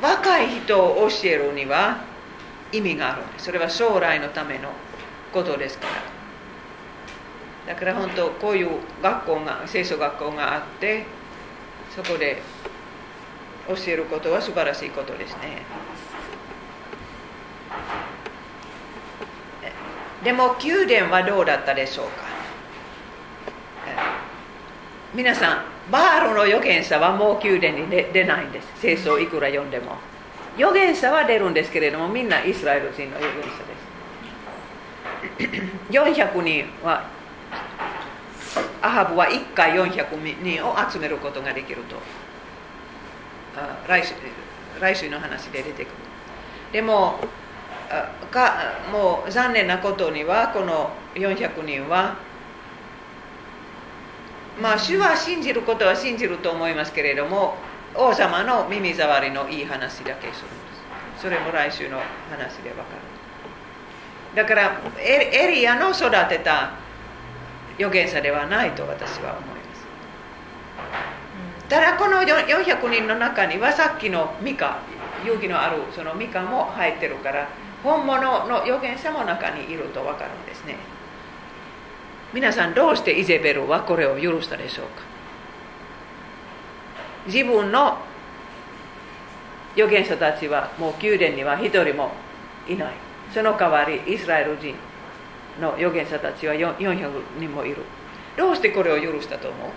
[0.00, 1.98] 若い人を教えるには
[2.72, 3.44] 意味があるんです。
[3.44, 4.70] それは将来のための
[5.30, 5.88] ことですか
[7.66, 7.74] ら。
[7.74, 11.04] だから本当こういう学校が聖書学校があって
[11.94, 12.40] そこで
[13.68, 15.66] 教えることは素晴らしいことですね。
[20.22, 22.24] でも宮殿はどうだったでしょうか？
[25.14, 28.68] 皆さんバールの預言者はもう宮殿に出ないんです。
[28.76, 29.96] 聖書をいくら読んでも。
[30.56, 33.50] 預言者は出るんですけれどもみんなイスラエル人の預言者
[35.48, 35.60] です。
[35.90, 37.08] 400人は
[38.82, 41.96] アハブは1回400人を集めることができると。
[43.88, 44.14] 来週
[44.80, 45.94] 来週の話で出てくる。
[46.72, 47.18] でも
[48.30, 48.54] か
[48.92, 52.16] もう残念なことにはこの400人は
[54.60, 57.56] まあ主は信じることは信じると思いますけれども
[57.94, 60.36] 王様の耳障りのいい話だけするんで
[61.16, 61.22] す。
[61.22, 61.98] それも来週の
[62.30, 63.00] 話でわかる。
[64.36, 66.74] だからエリアの育てた
[67.76, 69.60] 預言者ではないと私は思います。
[71.68, 74.78] ただこの400人の中にはさっきのミカ
[75.24, 77.48] 勇気のあるそのミカも入ってるから
[77.82, 80.76] 本物の預言者も中にいると分かるんですね。
[82.32, 85.02] 皆さんどうしてイゼベルはこれを許したでしょうか。
[87.26, 87.98] 自分の
[89.74, 92.12] 預言者たちはもう宮殿には一人も
[92.68, 92.92] いない。
[93.32, 94.74] その代わりイスラエル人
[95.60, 97.84] の預言者たちは400人もいる。
[98.36, 99.70] どうしてこれを許したと思う？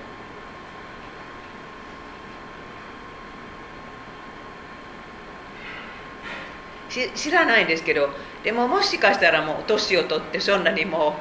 [7.15, 8.09] 知らないですけど
[8.43, 11.15] でももしかしたらもう年を取ってそんなにも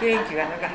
[0.00, 0.70] う 元気がなかっ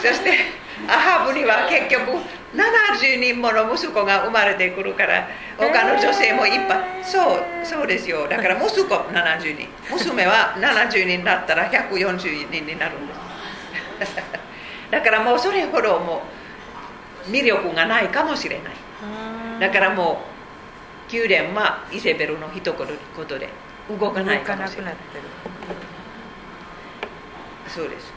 [0.00, 2.18] た そしてアハブには結局
[2.54, 8.28] 70人もの息子が生まれてくるから他の女性もいっぱい、えー、そうそうですよ。
[8.28, 9.68] だから息子70人。
[9.90, 13.14] 娘は70人だったら140人になるんで
[14.04, 14.16] す。
[14.90, 16.22] だからもうそれほども
[17.26, 18.72] う魅力がないかもしれない。
[19.60, 20.31] だからもう
[21.12, 22.86] 宮殿はイセベルの一言
[23.38, 23.48] で
[23.90, 24.96] 動かないかもしれない。
[27.68, 28.12] そうです。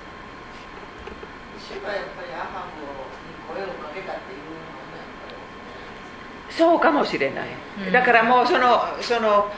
[6.50, 7.48] そうかもしれない、
[7.88, 9.52] うん、だからもうそのその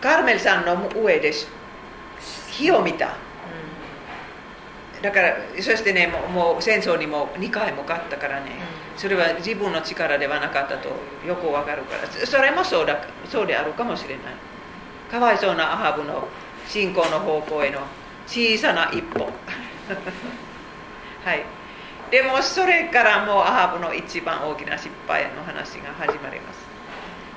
[0.00, 1.32] カーメルさんの上で
[2.48, 3.16] 火を見た、
[4.96, 10.88] うん、だからそしてねもうもう戦争にも2回も勝ったからね、うんそれは自分の力ではなかったと
[11.26, 12.26] よくわかるから。
[12.26, 14.24] それもそうだそうであるかもしれない。
[15.10, 16.26] かわいそうなアハブの
[16.66, 17.80] 信仰の方向への
[18.26, 19.30] 小さな一歩。
[21.24, 21.44] はい。
[22.10, 26.60] でもそれからもうアハブの一番大きな失敗の話が始まります。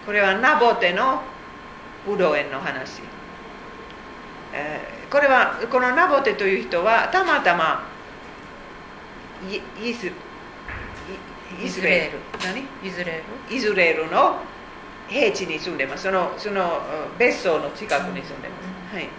[0.05, 1.21] これはナボテの
[2.05, 3.01] ブドウ園の話、
[4.53, 7.83] えー、これはこのナボテという人はたまたま
[9.81, 10.11] イス
[11.63, 14.37] イスラエル何イスラエルイスラエルの
[15.07, 16.81] 平地に住んでますそのその
[17.17, 18.55] 別荘の近くに住んでま
[18.91, 19.09] す、はい、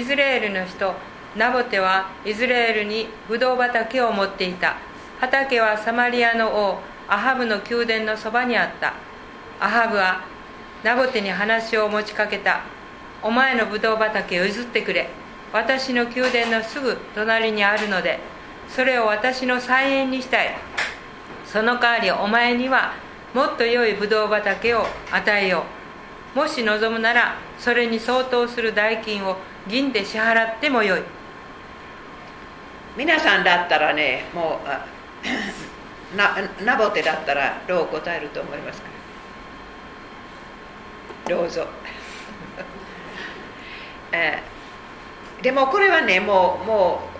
[0.00, 0.94] イスラエルの人
[1.36, 4.76] ナボテはイスラエルにブドウ畑を持っていた
[5.20, 8.94] 畑はサマリアの王アハブの宮殿のそばにあった
[9.60, 10.24] アハブは
[10.82, 12.62] ナボテに話を持ちかけた
[13.22, 15.08] お前のブドウ畑を譲ってくれ
[15.52, 18.18] 私の宮殿のすぐ隣にあるので
[18.68, 20.48] それを私の菜園にしたい
[21.54, 22.94] その代わりお前には
[23.32, 25.62] もっと良いブドウ畑を与えよ
[26.34, 26.38] う。
[26.38, 29.36] もし望むならそれに相当する代金を
[29.68, 31.02] 銀で支払ってもよい。
[32.96, 34.58] 皆さんだったらねも
[36.12, 38.88] うなナボテだったらどう答えると思いますか？
[41.28, 41.68] どうぞ、
[44.10, 47.13] えー、でもこれはねもうもう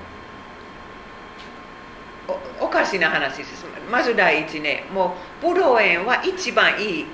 [2.61, 7.07] おかしな話ですまず第一ねもうブドウ園は一番いい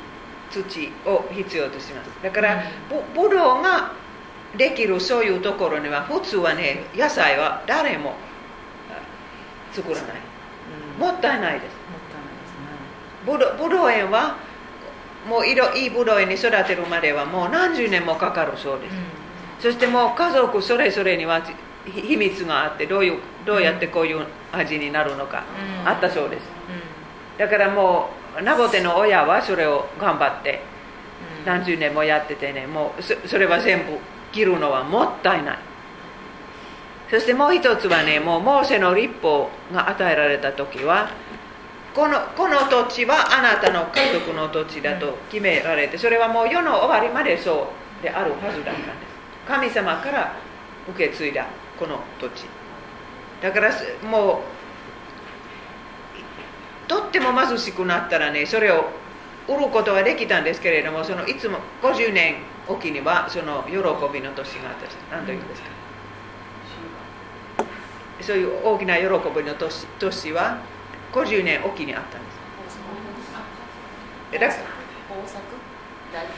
[0.50, 0.60] 土
[1.06, 2.10] を必要とします。
[2.22, 2.64] だから、
[3.14, 3.92] ブドウが
[4.56, 8.14] できるそういうところには普通はね野菜は誰も
[9.72, 10.06] 作らない、
[10.98, 11.76] もったいないです。
[13.24, 14.36] ブドブドウ園は
[15.28, 18.94] もういいいブドウ園に育てるまではもう何十年もかかるそうです、
[19.60, 21.42] そしてもう家族それぞれには
[21.86, 23.20] 秘密があってどういう
[23.50, 25.42] どうやってこういう味になるのか、
[25.84, 26.44] あったそうです、
[27.36, 30.60] だからもうナボテの親はそれを頑張って
[31.44, 33.98] 何十年もやっててねもうそれは全部
[34.30, 35.58] 切るのはもったいない。
[37.10, 41.10] そしてもう一つはね もうモーセの立法が与えられた時は
[41.92, 48.94] このこの土地はあなたの家族の土地だと決められてそれはもう世の終わりまでそうであるはずだったんです。
[49.48, 50.34] 神様から
[50.88, 51.46] 受け継いだ
[51.76, 52.44] この土地
[53.42, 53.70] だから
[54.02, 54.42] も
[56.86, 58.84] うとっても貧しくなったらねそれを
[59.48, 62.36] 売ることはできたんですけれどもそのいつも50年
[62.68, 63.72] おきにはその喜
[64.12, 65.68] びの年があった何というんですか？
[68.20, 69.08] そういう大きな喜び
[69.44, 70.58] の年年は
[71.12, 72.38] 50年おきにあったんです
[74.32, 74.62] 豊作
[76.12, 76.34] 大豊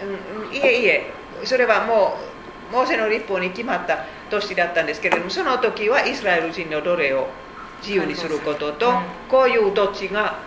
[0.00, 1.12] 作、うん、いえいえ
[1.44, 2.37] それはもう
[2.72, 7.28] モーセの立法に決まった年だったんですけれどもその時はイスラエル人の奴隷を
[7.80, 8.92] 自由にすることと、
[9.28, 10.40] こういう土地が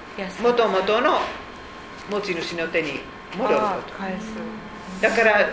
[0.44, 1.20] もともとの
[2.10, 3.00] 持ち主の手に
[3.38, 5.50] 戻ることだから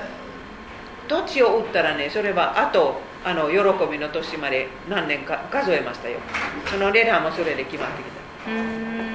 [1.07, 3.59] 土地を売ったらねそれはあとあの喜
[3.91, 6.19] びの年まで何年か数えましたよ
[6.67, 8.11] その値段もそれで決まってき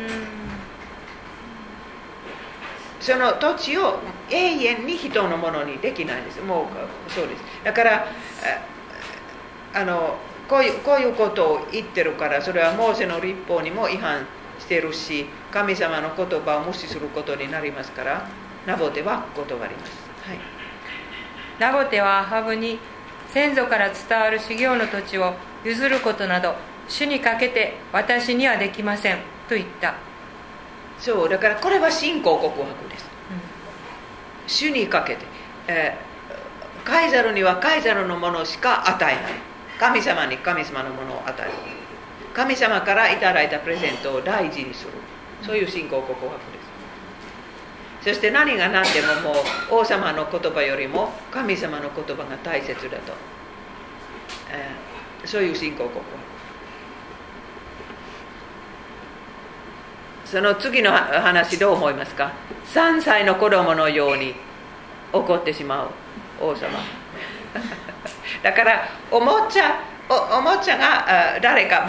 [0.08, 0.12] た
[3.04, 3.99] その土地を
[4.30, 6.41] 永遠に人のものにできないんです。
[6.41, 7.43] もうそうです。
[7.62, 8.08] だから
[9.74, 10.16] あの
[10.47, 14.26] こういうこういうことを言ってるからそれはモーセの立法にも違反
[14.58, 18.26] してるし神様の言葉を無視することになりますから
[18.66, 19.91] ナボテは断ります。
[20.26, 20.39] はい。
[21.60, 22.80] ナボテはアハブに
[23.28, 25.34] 先祖から伝わる修行の土地を
[25.66, 26.56] 譲ることなど
[26.88, 29.18] 主にかけて私にはできません
[29.49, 29.95] と言った、
[31.04, 33.06] そうだからこれは信仰告白です。
[34.47, 35.26] 主にかけて、
[35.68, 36.14] えー
[36.86, 39.34] カイザルにはカイザルのものしか与えない。
[39.80, 41.51] 神様に神様のものを与える。
[42.34, 44.91] 神様からいただいたプレゼントを大事にする。
[45.41, 46.38] そういう信仰告白で
[48.01, 48.10] す。
[48.10, 49.36] そして何が何でもも
[49.72, 53.14] う王様の言葉よりも神様の言葉が大切だと、
[54.51, 56.04] えーそういう信仰告白
[60.26, 62.32] その次の話どう思いますか
[62.74, 64.34] ？3歳の子供のように
[65.11, 65.89] 怒ってしまう。
[66.41, 66.80] 王様。
[68.41, 71.88] だからおもちゃおおもちゃがあ誰か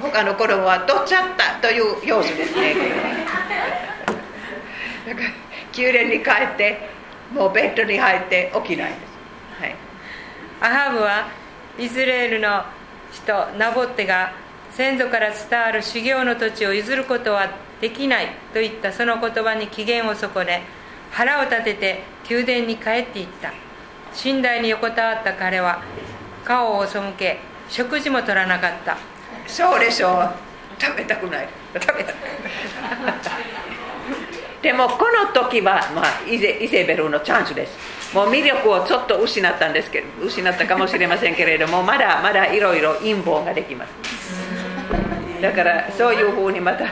[0.00, 2.74] 他の子供は取っちゃったという様子ですね。
[5.06, 5.26] だから
[5.76, 6.88] 宮殿に帰って
[7.32, 8.90] もうベッドに入って起きない。
[8.90, 9.76] ですはい。
[10.60, 11.26] アハブは
[11.78, 12.64] イスラエルの
[13.12, 14.32] 人ナボッテが
[14.70, 17.50] 先祖から伝わる修行の土地を譲ることは
[17.82, 20.62] できないといったその言葉に機嫌を損ね
[21.10, 23.52] 腹を立てて宮殿に帰っていった。
[24.24, 25.82] 寝台に横たわった彼は
[26.44, 28.96] 顔を背け食事も取らなかった。
[29.46, 30.30] そうでしょう。
[30.80, 31.48] 食べたくない。
[31.74, 32.12] 食べたくない
[34.62, 38.14] でもこの時は、まあ、イゼイゼベルのチャンスです。
[38.14, 43.92] もう魅力をちょっと失ったんですけど失ったかもしれませんけれども まだまだいろいろ陰謀ができます。
[45.40, 46.84] だからそういうふうにまた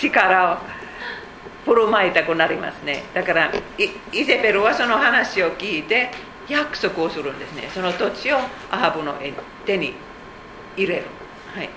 [0.00, 0.58] 力を
[1.64, 3.04] 振る舞いたくなりますね。
[3.12, 3.52] だから
[4.12, 6.10] イゼベルはその話を聞いて
[6.48, 7.68] 約束をするんですね。
[7.74, 8.38] その土地を
[8.70, 9.14] アハブの
[9.66, 9.94] 手に
[10.76, 11.02] 入れる。
[11.54, 11.68] はい。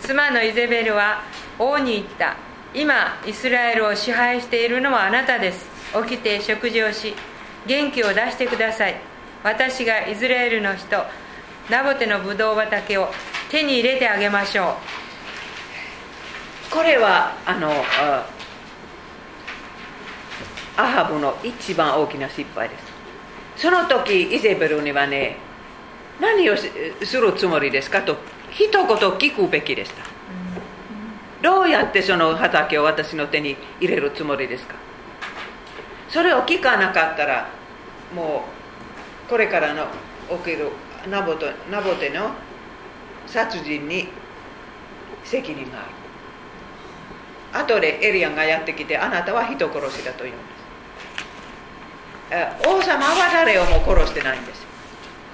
[0.00, 1.22] 妻のイゼベルは
[1.58, 2.36] 王に言った。
[2.72, 5.66] 今イスラエルを支配しているのはあなたです。
[6.06, 7.14] 起きて食事をし
[7.66, 9.00] 元気を出してください。
[9.42, 11.04] 私がイスラエルの人
[11.68, 13.08] ナボテのブドウ畑を
[13.50, 14.76] 手に入れてあげましょ
[15.06, 15.09] う。
[16.70, 17.70] これはあの
[20.76, 22.84] アハブの一番大きな失敗です。
[23.62, 25.36] その時イゼベルにはね
[26.20, 26.66] 何をす
[27.16, 28.16] るつもりですかと
[28.50, 30.04] 一言聞くべきでした。
[31.42, 34.76] どうやってその畑を私の手に入れるつもりですか。
[36.08, 37.48] それを聞かなかったら
[38.14, 38.44] も
[39.26, 39.86] うこれからの
[40.44, 40.70] 起きる
[41.08, 42.30] ナボトナボテの
[43.26, 44.08] 殺人に
[45.24, 45.99] 責任がある。
[47.52, 50.50] 後でエリアンがやってきてあなたは人殺しだと言うんです。
[52.68, 54.64] 王様は誰をも殺してないんです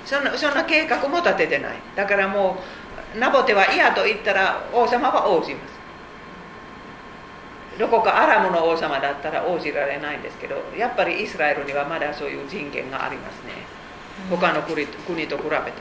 [0.07, 1.73] そんなそんな計画も立ててない。
[1.95, 2.57] だからも
[3.15, 5.77] うナボテは嫌と言ったら王様は応じます。
[7.79, 13.53] どこかアラムの王様だったら応じられないんですけどやっぱりイスラエルにはまだそういう人権がありますね。
[14.31, 15.73] 他の国国と比べたら。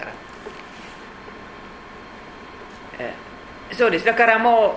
[2.99, 3.13] え
[3.71, 4.05] そうです。
[4.05, 4.75] だからも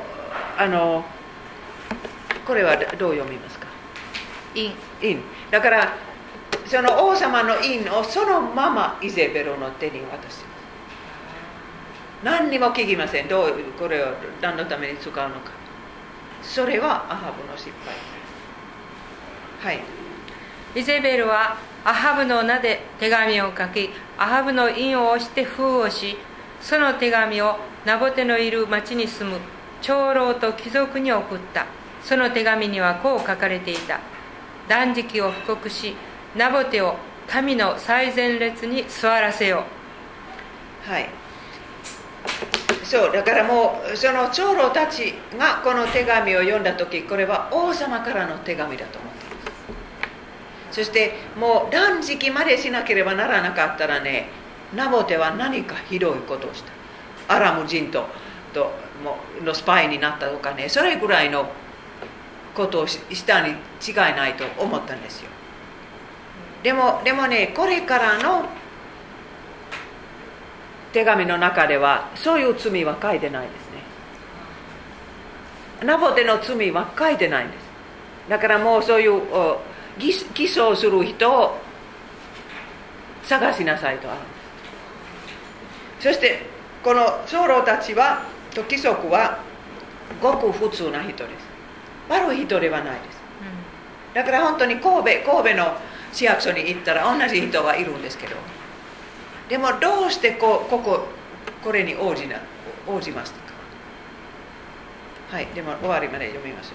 [0.59, 1.05] うあの
[2.49, 3.67] これはどう読みますか？
[4.57, 4.73] ういい
[5.03, 5.21] 印
[5.51, 5.93] だから
[6.65, 10.39] その王様の印をそのままイゼベルの手に渡します。
[12.25, 13.29] 何にも聞きません。
[13.29, 15.53] どうこれを何のために使うのか。
[16.43, 17.71] それはアハブの失
[19.61, 19.75] 敗。
[19.75, 19.85] はい。
[20.75, 26.17] イゼベルはアハブの名で手紙を書きアハブの印を押して封をし
[26.61, 29.39] その手紙をナボテのいる町に住む
[29.81, 31.67] 長老と貴族に送った
[32.09, 34.01] その手紙にはこう書かれていた
[34.67, 35.95] 断食を布告し
[36.35, 36.95] ナボテを
[37.45, 39.65] 民の最前列に座らせよ
[40.87, 41.11] はい。
[42.83, 49.35] そうだからもうその長老たちがこの手紙を読んだ時これは王様からの手紙だと思っていま
[50.71, 50.77] す。
[50.77, 54.31] そしてもう断食までしなければならなかったらね
[54.75, 56.65] ナボテは何かひどいことをし
[57.27, 57.35] た。
[57.35, 58.07] アラム人と
[58.55, 58.73] と
[59.45, 61.51] のスパイになったとかねそれぐらいの
[62.59, 65.31] ことをしたに違いないと思ったんですよ。
[66.63, 68.47] でもでもねこれからの
[70.93, 73.79] 手紙の中ではそういう罪は書いてないですね。
[75.87, 77.61] ナボテの罪は書いてないんです。
[78.29, 79.23] だからもうそういう
[79.99, 80.13] 偽
[80.49, 81.57] 装する人を
[83.23, 84.21] 探しなさいとある
[86.01, 86.43] そして
[86.83, 89.39] この長老たちはと貴族は
[90.21, 91.48] ごく普通な人です。
[92.09, 93.19] 悪い人ではないです。
[94.15, 95.77] だから本当に神戸神戸の
[96.13, 98.37] 市役所に行ったら同じ人がいるんですけど。
[99.49, 101.07] でもどうしてこここ
[101.63, 102.41] これに応じな
[102.87, 103.45] 応じましたか？
[105.37, 106.71] はいでも終わりまで読みましょ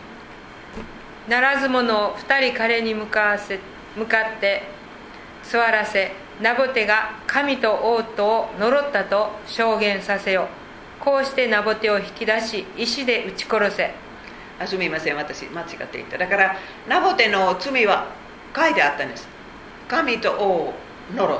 [1.28, 1.30] う。
[1.30, 3.60] ならず者を二人彼に向かわせ
[3.96, 4.64] 向かって
[5.44, 6.12] 座らせ
[6.42, 10.48] ナボテが神と王とを呪ったと証言させよ
[11.00, 13.94] こうしてナボテを引き出し石で撃ち殺せ。
[14.60, 16.18] あすみません私間違っていた。
[16.18, 16.56] だから
[16.88, 18.08] ナボテの罪は
[18.56, 19.28] 書いてあったんです。
[19.88, 20.74] 神と王を
[21.16, 21.39] 呪っ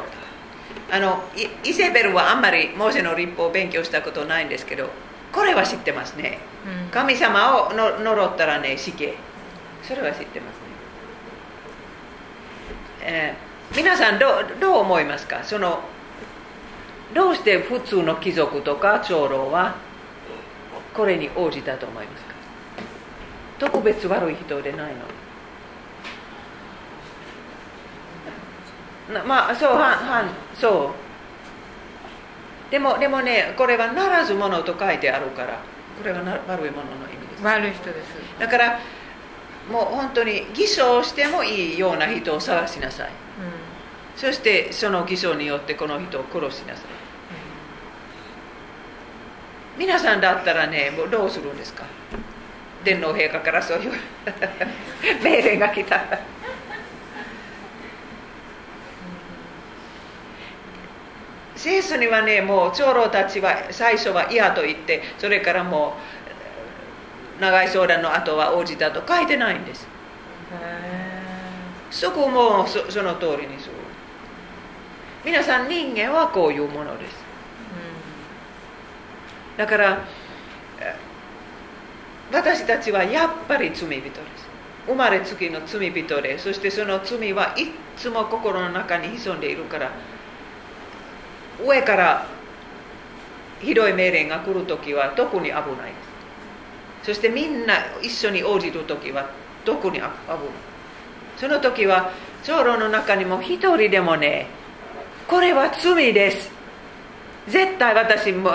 [0.90, 0.96] た。
[0.98, 4.90] あのイイセベルはあんまりモーセの立法を勉強したことないんですけど
[5.32, 6.90] これは知ってますね、うん。
[6.90, 9.14] 神様をの呪ったらね死刑。
[9.82, 10.62] それは知ってますね、
[13.02, 15.44] えー皆さんどうどう思いますか？
[15.44, 15.80] その
[17.16, 19.76] どうして普通の貴族とか長老は
[20.94, 22.33] これに応じたと思いますか？
[23.64, 24.94] 特別悪い人でない
[29.08, 29.14] の？
[29.14, 30.92] なまあそうはんはんそ
[32.70, 32.72] う。
[32.72, 35.60] でもでもねこれはならず者と書いてあるから
[35.98, 37.44] これはな悪い者の意味です。
[37.44, 38.08] 悪い人です、
[38.38, 38.80] だから
[39.72, 43.12] もう本当に偽装してもいいような人を探しなさい。
[44.18, 46.86] そしてその偽装によってこの人を殺しなさい。
[49.78, 51.86] 皆さんだったらねもうどうするんですか？
[52.84, 53.92] 天皇陛下からそういう
[55.24, 55.96] 命令が来た。
[55.96, 56.20] ら
[61.56, 65.96] 聖書にはねもう長老たちは最初は嫌と言ってそれからも
[67.40, 69.88] う長い相談の後は応じたと書いてないんです。
[71.90, 73.74] そこもそその通りにする
[75.24, 77.24] 皆さん人間はこういうものです。
[79.56, 80.00] だからえ
[82.34, 84.20] 私たちはやっぱり罪人です。
[84.88, 89.92] 生まれつきの罪人でそしてその罪はいつも心の中に潜んでいるから
[91.64, 92.26] 上から
[93.62, 95.62] ひどい命令が来るときは特に危ない。
[95.62, 95.68] で
[97.04, 99.30] すそしてみんな一緒に応じるときは
[99.64, 100.12] 特に危ない。
[101.38, 102.12] その時は
[102.44, 104.48] 長老の中にも一人でもね
[105.28, 106.52] これは罪です。
[107.48, 108.52] 絶対私も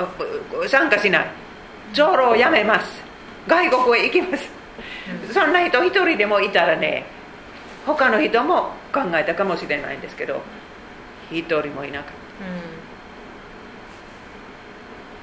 [0.68, 1.30] 参加しない。
[1.94, 3.07] 長老をやめます。
[3.46, 4.50] 外国へ行きます。
[5.32, 7.06] そんな人一人でもいたらね
[7.86, 10.42] 他の人も考えたかもしれないんですけど
[11.30, 12.12] 一人もいなかっ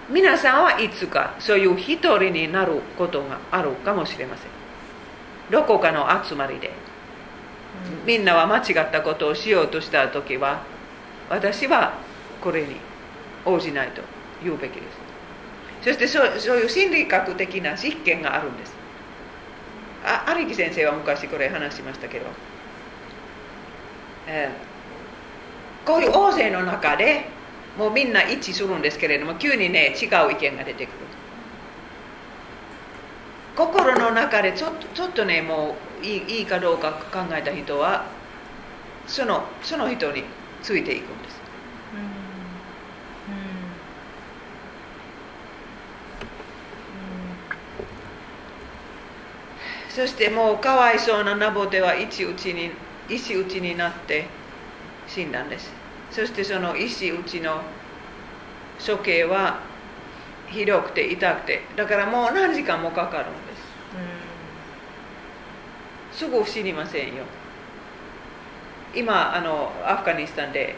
[0.07, 0.13] た。
[0.13, 4.49] 皆さんはいつかそういう一人になることがあるかもしれません。
[5.51, 6.71] どこかの集まりで。
[8.05, 10.61] みんなは間違ったことをしようとした時は
[11.29, 11.93] 私は
[12.41, 12.77] これに
[13.43, 14.01] 応じないと
[14.41, 15.04] 言うべきです
[15.85, 18.73] そしてそうそういう心理学的な実験があるんです。
[20.03, 22.25] あ有木先生は昔これ話しましたけど、
[24.27, 24.75] えー
[25.85, 27.25] こういう大勢の中で
[27.77, 31.07] もうみんな一致するんですけれども急にね違う意見が出てくる。
[33.55, 38.05] 心の中でちょっとちょっとねもういいいいかどうか考えた人は
[39.07, 40.23] そのその人に
[40.61, 41.41] ついていくんです。
[41.93, 42.24] うん。
[49.95, 52.69] そしてもうかわいそうなナボテは石打ちに
[53.07, 54.25] 石打ちになって
[55.07, 55.71] 死んだんです。
[56.11, 57.61] そしてその石打ちの
[58.85, 59.61] 処刑は
[60.49, 63.31] ひどくて痛くてだからもう何時間もかかるん
[66.11, 66.19] です。
[66.25, 67.23] すぐ死にませんよ。
[68.93, 70.75] 今あのアフガニスタンで、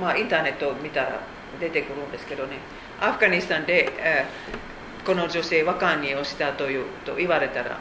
[0.00, 1.18] まあ、インターネットを見たら
[1.58, 2.58] 出てくるんですけどね。
[3.00, 4.73] アフガニスタンで、えー
[5.04, 7.78] この女性は管理をしたというと言われたら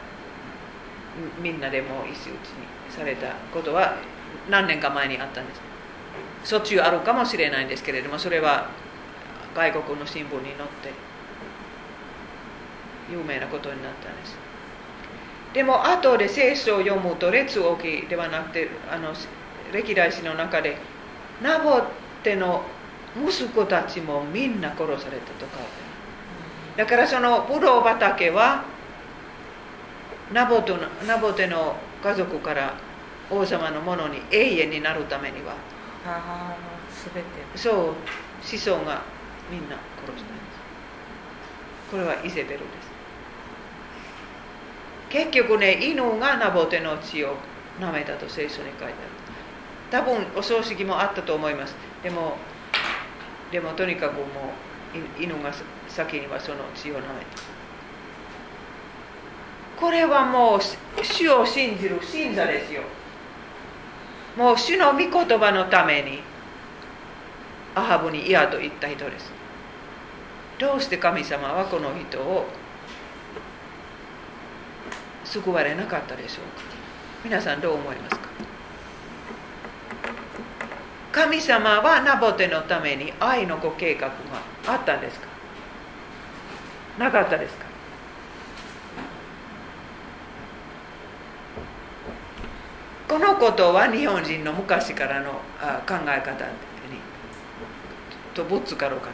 [1.41, 2.35] みんなでも石打ちに
[2.89, 3.97] されたことは
[4.49, 5.61] 何年か前にあったんです。
[6.43, 8.69] しょっちゅうあるかもしれないんですけれどもそれは
[9.55, 10.91] 外国の新聞に載って
[13.11, 14.37] 有名なことになったんです。
[15.53, 19.13] でも後で聖書を読むと列王記ではなくてあの
[19.71, 20.77] 歴代史の中で
[21.41, 21.81] ナボ
[22.23, 22.63] テの
[23.15, 25.82] 息子たちもみんな殺されたと書いて
[26.75, 28.63] だからそのブドウ畑は
[30.31, 32.73] ナボテのナボテの家族から
[33.29, 35.53] 王様のものに永遠になるためには
[36.05, 36.55] ああ
[37.13, 37.29] 全て。
[37.55, 37.95] そう
[38.45, 39.01] 子孫が
[39.51, 41.91] みんな殺したんです。
[41.91, 42.93] これはイゼベルです。
[45.09, 47.35] 結局ね犬がナボテの血を
[47.79, 48.93] 舐めたと聖書に書いてある。
[49.91, 51.75] 多分お葬式もあったと思います。
[52.01, 52.37] でも
[53.51, 54.23] でもとにかくも
[54.95, 55.51] うい犬が
[55.95, 57.43] 先にはその血を舐めた。
[59.79, 60.59] これはもう
[61.03, 62.81] 主を信じる信者ですよ。
[64.35, 66.21] もう主の御言葉のために
[67.75, 69.31] アハブに嫌と言った人です。
[70.57, 72.47] どうして神様はこの人を
[75.25, 76.63] 救われなかったでしょうか。
[77.23, 78.29] 皆さんどう思いますか。
[81.11, 84.13] 神様はナボテのために愛のご計画が
[84.65, 85.32] あったんですか。
[86.97, 87.65] なかったですか？
[93.07, 95.39] このことは日本人の昔からの考
[96.07, 96.51] え方に
[98.33, 99.13] とぶつかろうかな。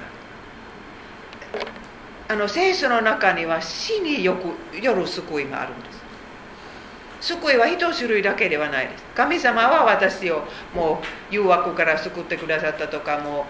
[2.33, 5.91] あの聖書の中には死によくよる救いがあるんで
[7.19, 7.33] す。
[7.33, 9.03] 救いは一種類だけではないです。
[9.15, 10.43] 神様は私を
[10.73, 11.01] も
[11.31, 13.47] う誘惑から救ってくださったとかも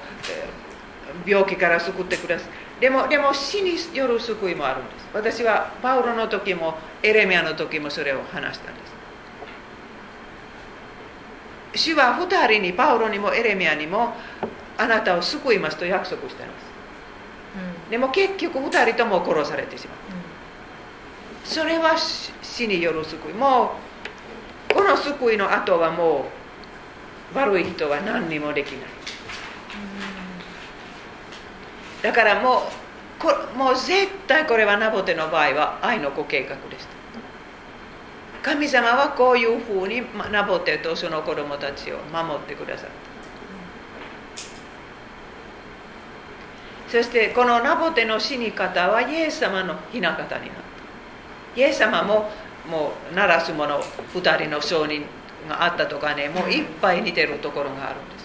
[1.26, 2.69] う病気から救ってくださった。
[2.80, 5.08] でもでも死による救いもあるんです。
[5.14, 8.82] 私はパウロの時もエレミアの時もそれを話したんで
[11.76, 11.84] す。
[11.90, 14.14] 主は2人にパウロにもエレミアにも
[14.78, 16.70] あなたを救いますと約束しています。
[17.90, 19.98] でも結局2人とも殺されてしまう、
[21.44, 23.34] それは死による救い。
[23.34, 23.74] も
[24.72, 26.28] うこの救いの後はも
[27.34, 28.90] う悪い人は何にもできない、
[32.02, 32.62] だからもう
[33.20, 37.00] こもう絶対これはナボテの場合は愛のご計画でした。
[38.42, 40.02] 神様はこういうふうに
[40.32, 43.10] ナボテとその子供たちを守ってくださった。
[46.90, 50.56] そしてこのナボテの死に方はイエス様の雛形になっ
[51.56, 51.60] た。
[51.60, 52.32] イエス様も
[52.70, 53.82] もう鳴らすもの
[54.14, 55.04] 2人の証人
[55.50, 58.20] があったとかねもういっぱい似てるところがあるんで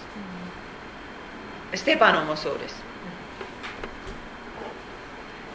[1.75, 1.81] す。
[1.81, 2.84] ステパノもそうです。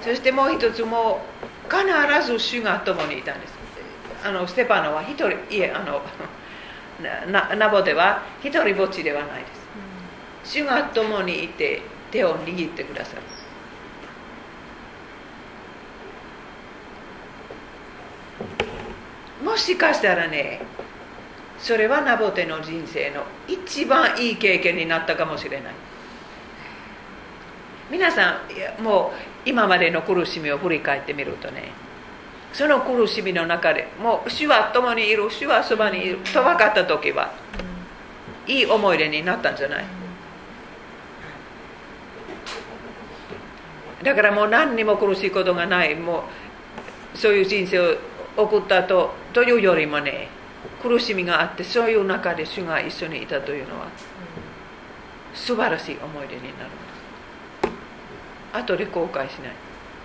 [0.03, 1.21] そしてもう一つも
[1.69, 3.61] 必ず主が共にいたんです
[4.25, 6.03] あのステパノは一人いえあの
[7.31, 9.47] ナナボテは一人ぼっちではないで
[10.45, 10.59] す。
[10.59, 13.23] 主が共にいて手を握ってくださる。
[19.43, 20.61] もしかしたらね
[21.59, 25.73] それはナボテの人生の一番いい経験になったかもしれない。
[27.91, 28.43] 皆さ
[28.79, 31.73] んもう今までの苦しみを振り返ってみるとね
[32.53, 37.33] その苦しみの中でもう主は共にいる主はそばにいると分かった時は
[38.47, 39.85] いい思い出になったんじゃない？
[44.03, 46.25] だからもう何にも苦しいことがないも
[47.15, 47.97] うそういう人生を
[48.37, 50.29] 送ったとというよりもね
[50.83, 53.87] 苦しみがあってそういう中で主が一緒にいたというのは
[55.35, 56.71] 素晴らしい思い出になる
[58.53, 59.53] 後で後悔しない。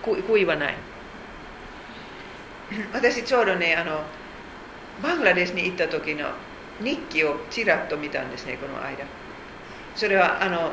[0.02, 0.74] 悔いはない。
[2.92, 4.02] 私ちょうどねあの
[5.02, 6.28] バングラデシュに行った時の
[6.80, 9.04] 日記をちらっと見たんですねこの間。
[9.94, 10.72] それはあの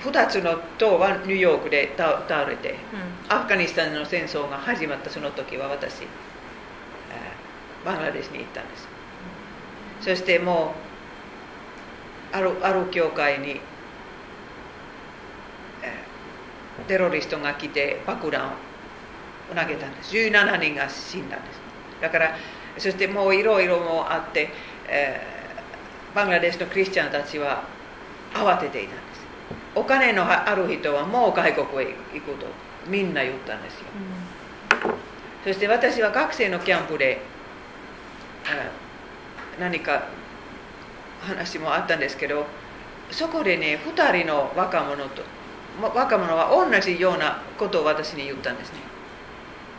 [0.00, 2.76] 2つの塔はニューヨークで倒れて、
[3.28, 6.06] うん、アフガニスタンの戦争が始まったその時は私
[7.84, 8.88] バングラデシュに行ったんです、
[9.98, 10.74] うん、そしても
[12.32, 13.60] うあるある教会に
[16.86, 18.48] テロリストが来て爆弾
[19.50, 20.14] を投げたんです。
[20.14, 21.60] 17人が死んだんです。
[22.00, 22.36] だから
[22.78, 24.50] そしてもういろいろもあって、
[24.88, 27.64] えー、バングラデシュのクリスチャンたちは
[28.32, 29.10] 慌てていたんです。
[29.74, 32.46] お金のある人はもう外国へ行くと
[32.88, 33.80] みんな言ったんですよ、
[34.84, 34.94] うん、
[35.44, 37.20] そして私は学生のキャンプで
[39.58, 40.08] 何か
[41.20, 42.46] 話もあったんですけど
[43.10, 45.22] そこでね2人の若者と
[45.80, 48.90] 若者は同じようなことを私に言ったんですね。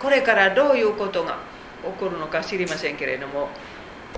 [0.02, 1.38] これからどういうことが
[1.84, 3.50] 起こるのか知りませんけれども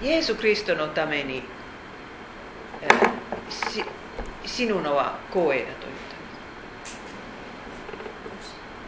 [0.01, 1.43] イエス・キリストのために、
[2.81, 3.85] えー、
[4.45, 5.87] 死ぬのは光栄だと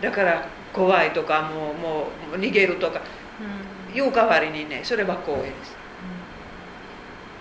[0.01, 3.01] 言っただから怖いとかもうもう逃げるとか、
[3.91, 5.75] うん、いう代わりにねそれは光栄です、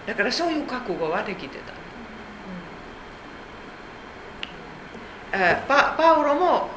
[0.03, 1.79] うん、だからそういう覚悟はできてた、うん、
[5.67, 6.69] パパウロも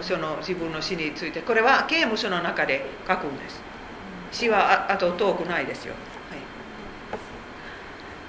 [0.00, 3.62] その自分の死についてこれは刑務所の中で書くんです。
[4.32, 5.94] 死はあと遠くないですよ。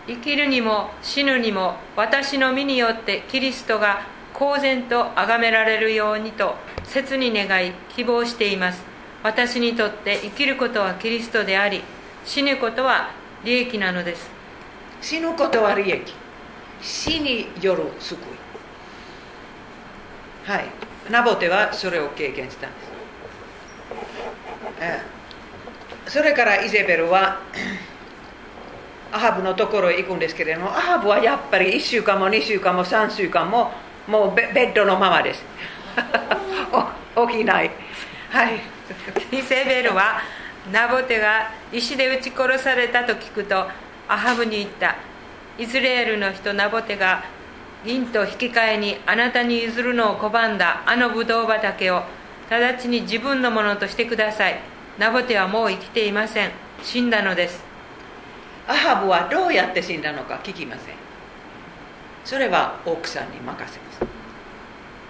[0.08, 8.84] 生きるにも死ぬにも私の身によってキリストが公然と崇められるようにと切に願い希望しています。
[9.24, 11.84] 私にとって生きることはキリストであり
[12.24, 13.10] 死ぬことは
[13.44, 14.30] 利益なのです。
[15.02, 16.14] 死ぬことは利益。
[16.82, 18.45] 死による救い
[20.46, 20.66] はい。
[21.12, 22.96] ナボテはそれを経験したんです。
[26.08, 27.40] それからイゼベルは
[29.12, 33.72] アハブのところへ行くんですけれどもアハブはやっぱり1週間も2週間も3週間も
[34.08, 35.44] もうベッドのままです。
[37.32, 37.72] 起きない、
[38.30, 38.60] はい。
[39.32, 40.22] イセベルは
[40.72, 43.68] ナボテが石で撃ち殺されたと聞くと
[44.08, 44.96] アハブに言った。
[45.58, 47.24] イスラエルの人ナボテが
[47.86, 52.02] 銀と引き換えにあなたに譲るのを拒んだあのブドウ畑を
[52.49, 54.60] 直ちに自分のものとしてください。
[54.98, 56.52] ナボテはもう生きていません。
[56.82, 57.64] 死んだのです。
[58.68, 60.95] アハブはどうやって死んだのか聞きません。
[62.24, 63.99] それは奥さんに任せます。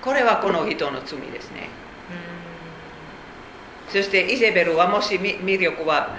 [0.01, 1.69] これはこの人の罪ですね。
[3.87, 6.09] そしてイゼベルはもし魅力は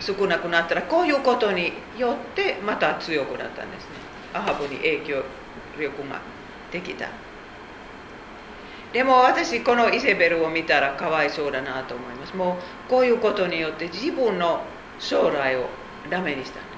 [0.00, 3.84] 少なくなったらこういうことによってまた強くなったんです。
[3.84, 3.89] ね
[4.34, 5.22] アハブに影響
[5.78, 6.20] 力が
[6.70, 7.08] できた。
[8.92, 12.36] でも私このイゼベルを見たらかわいそうだなと思います。
[12.36, 14.62] もうこういうことによって自分の
[14.98, 15.68] 将来を
[16.10, 16.68] ダメにしたんで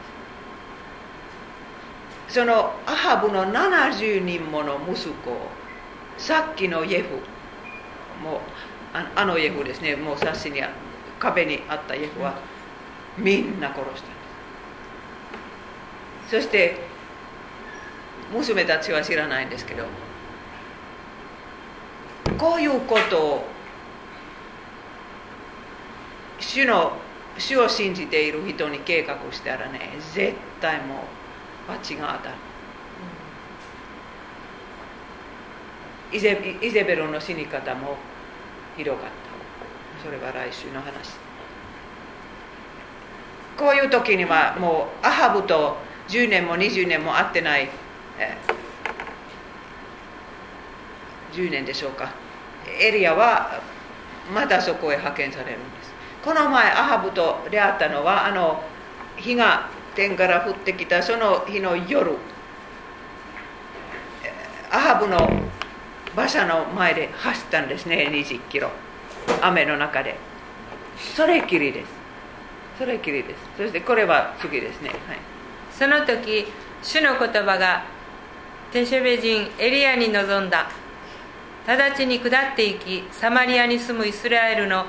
[2.28, 2.34] す。
[2.34, 5.36] そのアハブの70人もの息子
[6.18, 7.16] さっきのイェフ
[8.22, 8.40] もう
[9.14, 9.96] あのイェフですね。
[9.96, 10.62] もう冊子に
[11.18, 12.34] 壁にあったイェフは
[13.16, 14.16] みんな殺したんで
[16.28, 16.36] す。
[16.36, 16.91] そして
[18.32, 19.84] 娘たちは知らないんですけど。
[22.38, 23.44] こういうことを
[26.38, 26.92] 主の
[27.38, 29.80] 主を信じている人に計画したらね
[30.12, 30.98] 絶対もう
[31.68, 32.36] 罰が当たる、
[36.12, 37.96] イゼイゼベルの死に方も
[38.76, 39.12] ひどかった。
[40.04, 41.10] それは来週の話。
[43.56, 45.76] こういう時にはもうアハブと
[46.08, 47.68] 10年も20年も会ってない、
[48.18, 48.36] え、
[51.32, 52.10] 10年でしょうか。
[52.80, 53.60] エリアは
[54.32, 55.92] またそこへ派遣されるんです。
[56.24, 58.62] この前アハブと出会ったのはあの
[59.16, 62.16] 日が天から降ってきたその日の夜。
[64.70, 65.18] アハブの
[66.14, 68.70] 馬車の前で走ったんですね20キロ。
[69.40, 70.16] 雨の中で。
[70.96, 71.88] それきりです。
[72.78, 73.36] それきりです。
[73.56, 74.98] そしてこれは次ですね、はい、
[75.70, 76.46] その時
[76.82, 77.84] 主の言葉が
[78.72, 80.70] テシェベ人エリアに臨んだ。
[81.66, 84.86] 直ちに下っていきサマリアに住むイスラエルの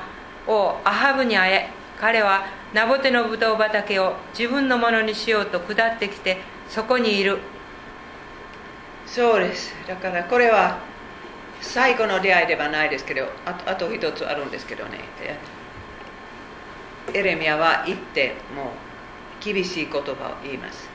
[0.48, 1.70] 王アハブに会え。
[2.00, 6.38] 彼はナボテのブドウ畑を自分のものにしようと下ってきて
[6.70, 7.40] そこにいる。
[9.06, 9.76] そうです。
[9.86, 10.80] だからこれは
[11.60, 15.00] 最後の出会いではないですけどあとあと一つあるんですけどね。
[17.14, 18.72] エレミアは言っても
[19.42, 20.93] う厳しい言葉を言います。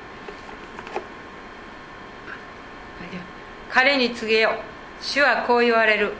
[3.70, 4.52] 彼に告げよ
[5.00, 6.12] 主はこう言われる。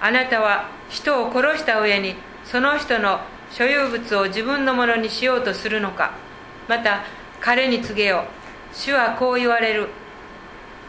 [0.00, 3.20] あなたは人を殺した上にその人の
[3.50, 6.12] 所有物を自分のものにしようとするのか。
[6.68, 7.02] また
[7.40, 8.24] 彼に告げよ
[8.72, 9.88] 主はこう言われる。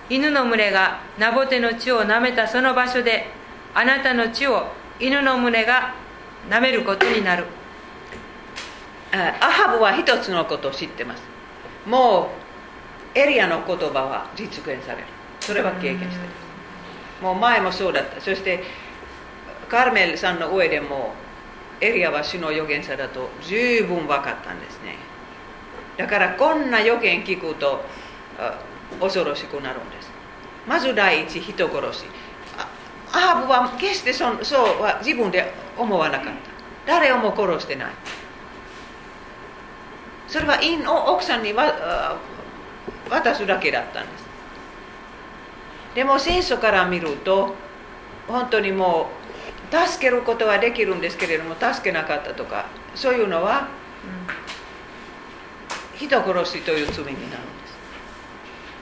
[0.09, 3.27] 犬の群れがナボテの血を舐めたその場所で
[3.73, 4.67] あなたの血を
[4.99, 5.95] 犬の群れが
[6.49, 7.45] 舐めることになる。
[9.11, 11.23] アハブは一つのことを知ってます。
[11.85, 12.31] も
[13.15, 15.07] うエリアの言葉は実現される。
[15.45, 16.17] それは経験して
[17.21, 18.19] もう前もそうだった。
[18.19, 18.63] そして
[19.69, 21.13] カーメルさんの上でも
[21.81, 24.95] エリアは主の預言者だと十分分かったんですね
[25.97, 27.83] だからこんな予言聞くと
[29.01, 30.09] 恐ろしくなるんです
[30.67, 32.05] まず第一人殺し
[33.11, 36.31] アハブは決してそそうは自分で思わなかった
[36.87, 37.91] 誰をも殺してない
[40.27, 40.59] それは
[41.07, 44.32] 奥さんに渡すだけだったんです
[45.95, 47.55] でも聖書から見ると
[48.27, 49.09] 本当にも
[49.71, 52.65] う助けることはできるんですけれども助けなかったとか
[52.95, 53.67] そういうのは、
[55.95, 57.33] 人殺しという罪になるんです。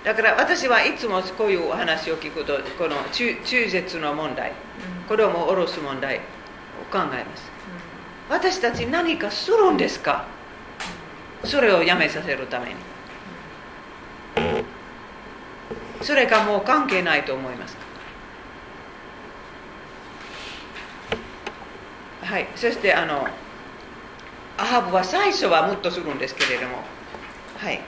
[0.03, 4.51] だから私はいつもこういうお話を聞くとこの中中絶の問題、
[5.07, 6.19] 子供を下ろす問題を
[6.91, 7.51] 考えます、
[8.29, 10.25] 私たち何かするんですか？
[11.45, 12.75] それをやめさせるために
[16.01, 17.77] それかもう関係ないと思います。
[22.23, 22.47] はい。
[22.55, 23.27] そしてあの
[24.57, 26.77] アハブは最初はムッとするんですけれども。
[27.57, 27.81] はい。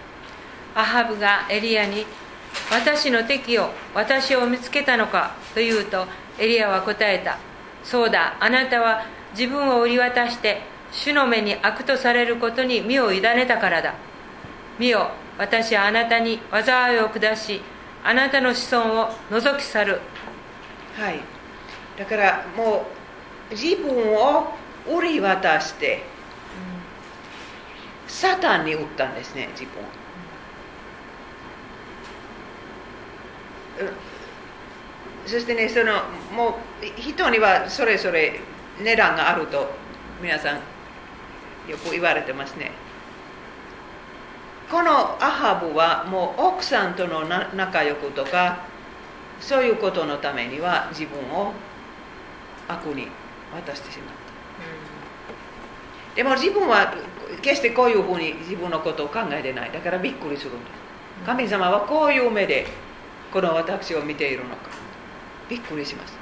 [0.76, 2.06] アハブがエリアに
[2.72, 6.08] 「私の敵を私を見つけたのか」と言うと
[6.40, 7.38] エリアは答えた
[7.84, 8.36] 「そうだ。
[8.40, 9.06] あなたは
[9.38, 10.62] 自分を売り渡して
[10.92, 13.94] 主の目に悪とされることに身を委ねたからだ。
[14.78, 15.10] 見よ。
[15.38, 17.62] 私はあなたに災いを下し
[18.04, 20.02] あなたの子孫を除き去る。
[20.98, 21.20] はい。
[21.98, 22.86] だからも
[23.52, 24.54] う自分を
[24.88, 26.00] 売り渡して、う
[28.08, 29.84] ん、サタンに売ったんですね自分、
[33.88, 33.94] うん、
[35.28, 35.94] そしてねその
[36.36, 38.40] もう人にはそれぞれ
[38.82, 39.70] 値段があると
[40.22, 40.56] 皆さん
[41.70, 42.72] よく言われてますね
[44.74, 44.92] この
[45.24, 48.66] アハブはもう奥さんとの仲良くとか
[49.40, 51.54] そういうことのためには自分を
[52.68, 53.08] 悪に
[53.54, 54.08] 渡してしまっ
[56.10, 56.92] た、でも自分は
[57.44, 59.72] 決してこういうふうに自分のことを考えてない。
[59.72, 60.72] だからびっくりするんです。
[61.24, 62.66] 神様はこういう目で
[63.32, 64.72] この私を見ているのか。
[65.48, 66.18] びっくりします。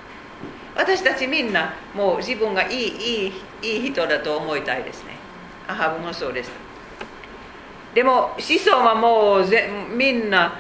[0.76, 5.12] 私たちみんなもう自分がいいいいいい人だと思いたいですね。
[5.70, 6.52] アハブもそうです
[7.94, 10.60] でも子孫はもうぜみんな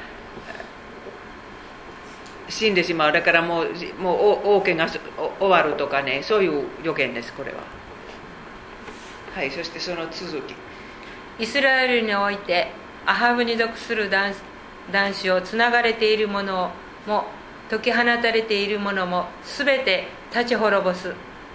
[2.49, 3.12] 死んでしまう。
[3.14, 3.68] だからもう
[3.99, 6.22] もう王家が終わるとかね。
[6.24, 7.60] そういう予言ですこれは。
[9.34, 10.53] はいそしてその続き。
[11.40, 12.72] イスラエルにおいて
[13.06, 14.34] アハブに属する男
[15.14, 16.72] 子をつながれているもの
[17.08, 17.24] も
[17.70, 21.14] 解き放たれているものも全て立ち滅ぼす。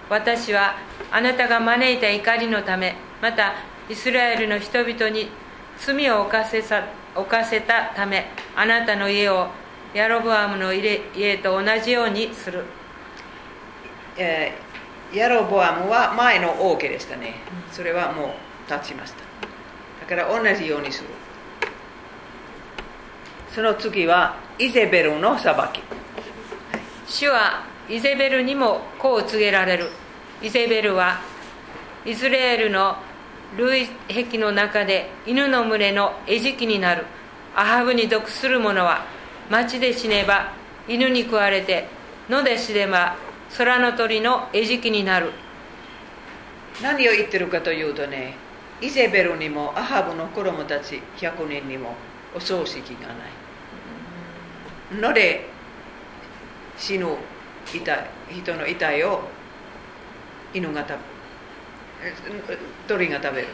[0.09, 0.75] 私は
[1.11, 3.53] あなたが招いた怒りのためまた
[3.89, 5.29] イスラエルの人々に
[5.79, 6.83] 罪を犯せさ
[7.15, 8.25] 犯せたため
[8.55, 9.47] あなたの家を
[9.93, 10.99] ヤロブアムの家
[11.41, 12.65] と同じようにする、
[14.17, 17.35] えー、ヤロボアムは前の王家でしたね。
[17.71, 18.35] それはも
[18.67, 19.19] う立ちました。
[20.01, 21.09] だから同じようにする。
[23.53, 25.81] その次はイゼベルの裁き。
[27.07, 29.89] 主はイゼベルにもこう告げられる。
[30.41, 31.21] イゼベルは
[32.05, 32.97] イスラエルの
[33.55, 37.05] 類壁の中で犬の群れの餌食になる。
[37.55, 39.05] アハブに属する者は
[39.49, 40.53] 町で死ねば
[40.87, 41.87] 犬に食われて
[42.29, 43.15] 野で死ねば
[43.57, 45.31] 空の鳥の餌食になる。
[46.83, 48.35] 何を言ってるかというとね
[48.79, 51.95] イゼベルにもアハブの子供たち100人にも
[52.35, 53.13] お葬式がな
[54.99, 55.01] い。
[55.01, 55.47] ので
[56.77, 57.07] 死ぬ
[57.73, 59.21] 遺体人の遺体を
[60.53, 60.95] 犬が食べ
[62.87, 63.47] 鳥が食べる。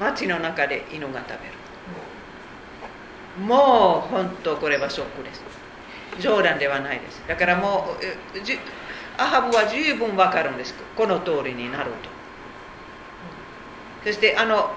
[0.00, 1.40] 町の中で犬が食べる。
[3.46, 5.42] もう本当これはショックです。
[6.20, 7.22] 冗談ではないです。
[7.28, 8.02] だからもう
[9.20, 10.74] アハブは十分わかるんです。
[10.96, 11.96] この通りになると。
[14.04, 14.70] そしてあの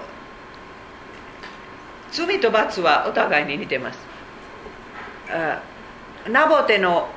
[2.12, 3.98] 罪と罰はお互いに似てます。
[6.30, 7.08] ナボテの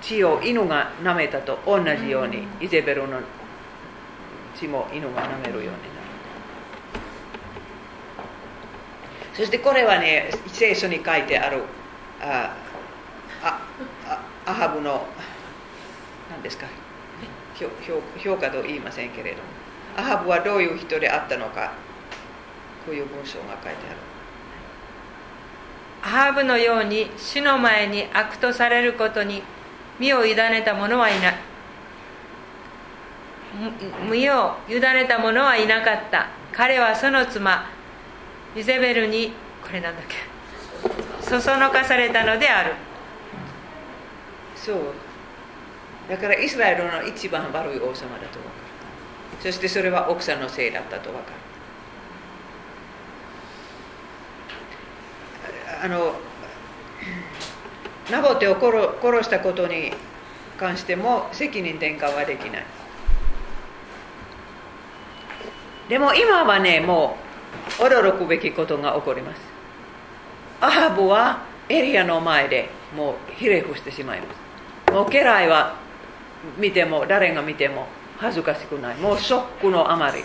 [0.00, 3.20] 血を犬が舐めたと同じようにイゼベルの
[4.62, 5.76] 血も犬が舐めるようになる。
[9.34, 11.62] そしてこれはね聖書に書いてある
[12.20, 12.54] あ
[13.42, 13.60] あ
[14.46, 15.06] アハブの
[16.30, 16.66] 何ですか
[18.18, 19.42] 評価と言いませんけれども
[19.96, 21.72] アハブはどういう人であったのか
[22.84, 23.96] こういう文章が書いてある。
[26.04, 29.42] アハブのように主の前に悪とされることに
[29.98, 31.51] 身を委ねた者はいない。
[34.10, 36.28] 身を委ねた者はいなかった。
[36.52, 37.66] 彼はその妻
[38.56, 40.16] イゼベルにこれなんだっけ。
[41.22, 42.74] そそのかされたのである。
[44.56, 44.76] そう。
[46.08, 48.22] だからイスラエルの一番悪い王様だと分かる。
[49.40, 51.36] そしてそれは奥さんのせいだったと分かる。
[55.84, 56.14] あの
[58.10, 59.92] ナボテを殺したことに
[60.58, 62.64] 関しても責任転換はできない。
[65.92, 67.18] でも今はねも
[67.78, 69.40] う驚くべきことが起こります。
[70.58, 74.26] アハブはエリアの前でもうひれ伏してしまいま
[74.88, 74.90] す。
[74.90, 75.74] もう家来は
[76.56, 78.96] 見ても誰が見ても恥ずかしくない。
[78.96, 80.24] もうショックのあまり。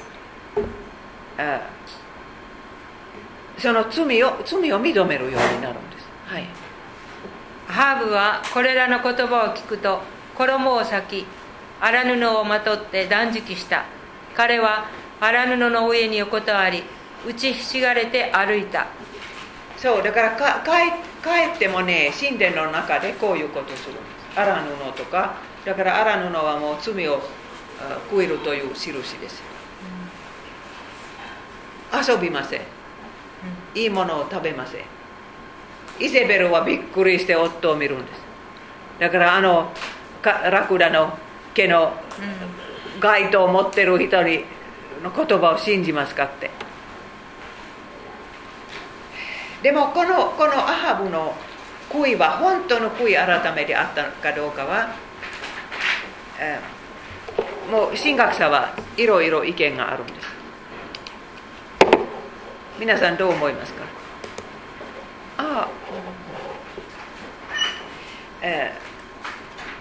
[3.58, 6.08] その罪を罪を認めるようになるんです。
[6.28, 6.48] はい。
[7.68, 10.00] ハーブはこれらの言葉を聞くと
[10.34, 11.26] 衣を裂き
[11.82, 13.84] 荒布をまとって断食した。
[14.34, 14.86] 彼は
[15.20, 16.84] 荒布の上に横たわり
[17.26, 18.88] 打ちひしがれて歩いた。
[19.78, 20.92] そうだからか帰
[21.24, 24.02] 帰ってもね神殿の中でこういうことするんで
[24.34, 24.40] す。
[24.40, 25.36] 荒布とか。
[25.66, 27.22] だから荒布はもう罪を
[28.10, 29.44] 食えるという印です、
[31.94, 32.62] うん、遊びません、
[33.76, 34.82] いいものを食べません。
[36.00, 38.22] イゼベルはびっくりして夫を見るんです。
[39.00, 39.74] だからあの
[40.24, 41.18] ラクダの
[41.54, 41.94] 毛の
[43.02, 44.46] 街灯を持ってる人に
[45.04, 46.50] の言葉を信じますかって。
[49.62, 51.34] でもこのこのアハブの
[51.90, 54.94] 悔いは本当の悔い改めであったのかどうかは、
[56.40, 60.28] えー、もう神学者はいろいろ意見があるんです。
[62.80, 63.84] 皆さんどう思いますか？
[65.40, 65.70] ああ、
[68.42, 68.74] え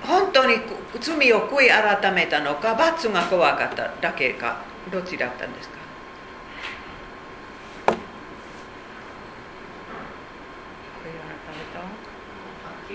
[0.03, 0.57] ー、本当に
[0.99, 4.76] 罪を悔い改めたのか罰が怖かっただけか。
[4.93, 5.77] どっちだったんですか？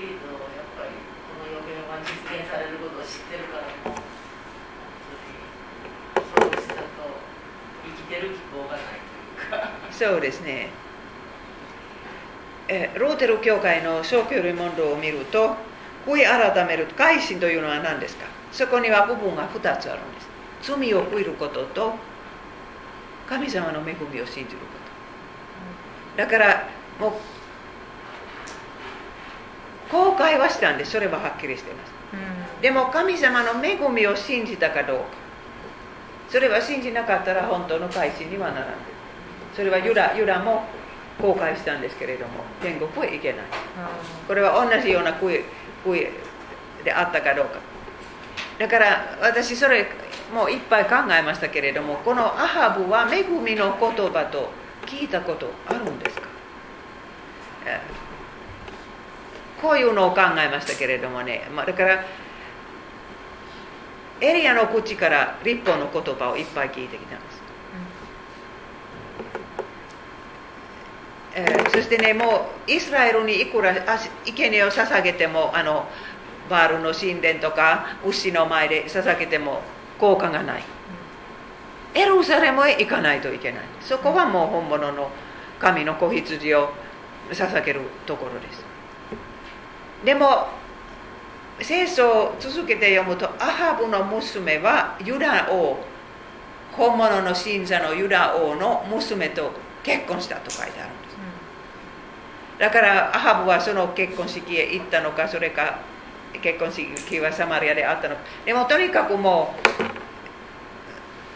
[0.01, 0.09] やっ
[0.77, 0.89] ぱり
[1.27, 4.01] この予言は実現されることを知ってるからもう本
[6.41, 6.81] 当にそうしたと
[7.85, 9.69] 生きてる希望がないというか。
[9.91, 10.69] そうですね。
[12.69, 15.55] えローテル教会の小教類問答を見ると
[16.07, 18.25] 悔い改める改心というのは何ですか？
[18.51, 20.20] そこには部分が2つあるんです
[20.61, 21.93] 罪を悔いることと
[23.27, 24.65] 神様の恵みを信じるこ
[26.15, 26.23] と。
[26.23, 26.67] だから
[26.99, 27.11] もう
[29.91, 31.91] 後悔はしたんですそれははっきりしています。
[32.13, 32.61] うん。
[32.61, 35.05] でも神様の恵みを信じたかどうか。
[36.29, 38.75] それは信じなかったら本当の改心にはならない
[39.53, 40.63] それはユダユダも
[41.21, 43.41] 後悔したんですけれども天国へ行けない。
[43.77, 43.89] あ
[44.27, 45.43] これは同じような悔い
[46.85, 47.59] であったかどうか。
[48.59, 49.87] だから私それ
[50.33, 54.49] もういっぱい考えましたけれどもこのアハブは恵みの言葉と
[54.85, 56.27] 聞いたことあるんですか？
[57.65, 57.81] え
[59.61, 62.03] こういうのを考えましたけれどもね、まあ、だから
[64.21, 67.41] エリアの口から立法の言葉をいっぱい聞いてきたんです。
[71.33, 75.87] えーそしてねもうイスラエルにいくらあ生贄を捧げてもあの
[76.49, 79.61] バールの神殿とか牛の前で捧げても
[80.01, 80.63] 効果がない。
[81.93, 83.63] エルサレムへ行かないといけない。
[83.79, 85.11] そこはもう本物の
[85.59, 86.73] 神の子羊を
[87.29, 88.65] 捧げるところです。
[90.03, 90.47] でも
[91.61, 95.77] 聖書を続けて読むとアハブの娘はユダ王
[96.71, 99.51] 本物の信者のユダ王の娘と
[99.83, 101.17] 結婚したと書いてあるんです。
[102.57, 105.90] だからアハブはその結婚式へ行ったのかそれか
[106.39, 109.53] 結婚式はサマリアであったのでもとにかくも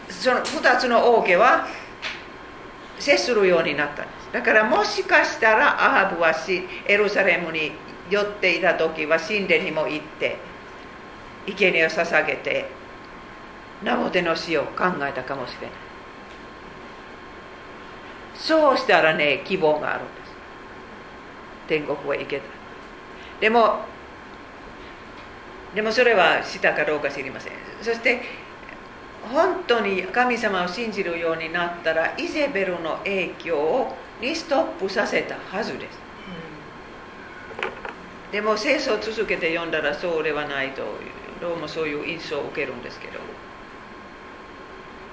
[0.08, 1.66] うその2つの王家は
[2.98, 6.32] 接するようになったんですだからもしかしたらアハブは
[6.86, 7.72] エルサレムに
[8.10, 10.38] 寄っていた時は神殿にも行って
[11.46, 12.66] 生贄を捧げて
[13.82, 15.70] ナボテの死を考えたかもしれない
[18.34, 20.30] そうしたらね希望があるんです
[21.68, 22.44] 天国へ行けた
[23.40, 23.80] でも
[25.76, 27.52] でもそれはしたかどうか知りません。
[27.82, 28.22] そして
[29.30, 35.98] 本当に神様を信じるようになったらイゼベルの影響にストップさせたはずです。
[38.32, 40.82] でも聖書を続けて読んだらそうではないと
[41.42, 43.20] どうもそういう印象を受けるんですけど。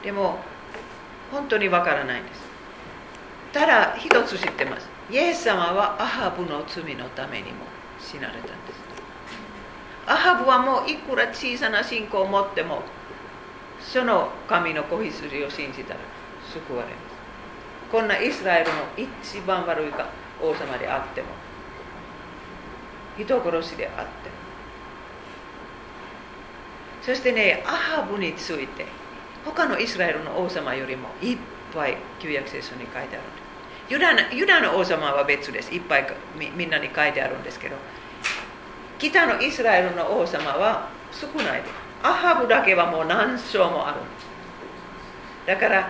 [0.02, 0.40] でも
[1.30, 2.41] 本当にわからないんです。
[3.52, 4.88] ただ一つ知ってます。
[5.11, 7.65] イエス様はアハブの罪のためにも
[7.99, 8.84] 死なれたんです
[10.06, 12.82] アハブはもういくら小さな信仰を持っても
[13.80, 16.00] その神の子羊を信じたら
[16.52, 17.14] 救われます。
[17.92, 20.08] こんなイスラエルの一番悪いか
[20.42, 21.28] 王様であっても
[23.18, 24.36] 人殺しであっても。
[27.02, 28.86] そしてねアハブについて
[29.46, 31.38] 他のイスラエルの王様よりもいっ
[31.74, 33.20] ぱい旧約聖書に書いてある。
[33.90, 35.74] ユダのユダの王様は別です。
[35.74, 36.08] いっぱい
[36.40, 37.76] みみんなに書いてあるんですけど
[39.10, 41.62] 北のイスラエルの王様は少ない。
[41.62, 41.72] です
[42.04, 44.00] アハブだけはもう何章もある。
[44.00, 44.28] んです
[45.48, 45.90] だから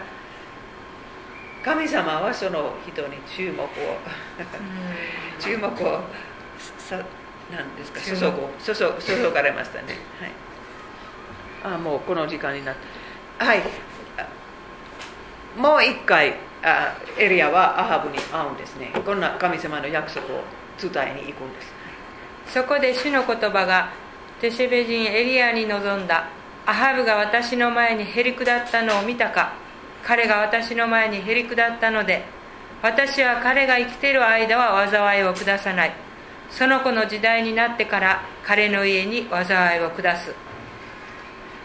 [1.64, 3.68] 神様はその人に注目を
[5.40, 6.02] 注目を
[6.80, 6.98] さ
[7.52, 9.98] なんですか注注注注がれましたね。
[11.64, 11.76] はい。
[11.76, 12.76] あもうこの時間になっ
[13.38, 13.46] た。
[13.46, 13.62] はい。
[14.18, 14.28] あ
[15.60, 16.34] もう一回
[16.64, 18.92] あエリアはアハブに会うんですね。
[19.06, 20.42] こんな神様の約束を
[20.82, 21.73] 伝えに行くんです
[22.48, 23.90] そこで主の言葉が
[24.40, 26.28] テシェベ人エリアに臨んだ。
[26.66, 29.54] アハブが私の前にへり下ったのを見たか。
[30.04, 32.26] 彼が私の前にへり下ったので
[32.82, 35.94] 私は彼が生きている間は災いを下さない。
[36.50, 40.34] その子の時代になってから彼の家に災いを下す。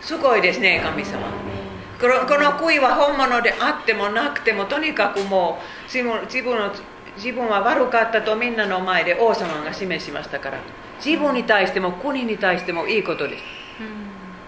[0.00, 1.26] すごいですね神様。
[2.00, 6.72] このこの悔いは本物であってもなくてもとにかくもう自分自分の
[7.18, 10.58] 自分は悪かったとみんなの前で王様が示しましたから。
[11.04, 13.44] 自分に対しても国に対してもいいことです。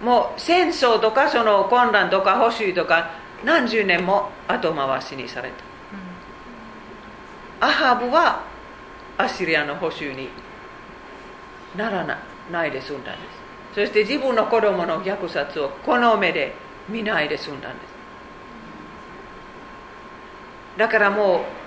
[0.02, 3.10] もう戦争とかその混乱とか保守とか
[3.44, 5.50] 何十年も後回しにされ
[7.60, 7.66] た。
[7.66, 8.42] アハブは
[9.18, 10.28] アッシリアの保守に
[11.76, 12.18] ならな
[12.50, 13.28] ないで済んだんで
[13.74, 13.74] す。
[13.74, 16.54] そして自分の子供の虐殺をこの目で
[16.88, 17.90] 見ないで済んだんです。
[20.78, 21.59] だからもう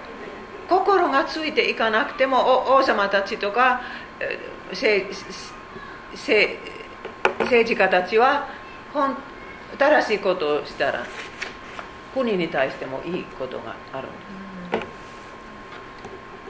[0.70, 3.82] 心がついていかなくても王様たちとか
[4.70, 5.14] 政
[7.66, 8.48] 治家たちは
[8.94, 9.16] 本
[9.78, 11.06] 正しいことをしたら
[12.14, 14.18] 国に対してもいいことがあるんで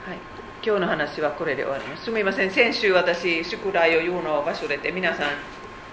[0.03, 0.18] す、はい、
[0.61, 2.03] 今日の話はこれで終わります。
[2.03, 2.52] すみません。
[2.52, 5.30] 先週私宿題を言うのを忘れて皆さん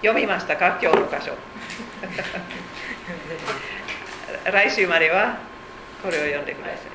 [0.01, 0.77] 読みましたか？
[0.81, 1.31] 今日の箇所。
[4.51, 5.37] 来週までは
[6.03, 6.90] これを読んでください。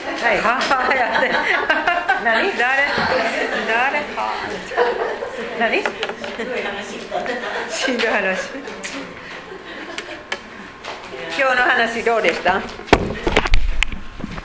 [0.00, 1.28] はい、ははやって
[2.24, 2.88] 何誰？
[3.68, 3.98] 誰？
[4.16, 4.32] は
[5.58, 5.88] 何す
[6.44, 7.26] ごい話したね
[7.68, 8.48] 死ぬ話
[11.38, 12.60] 今日の話どうでした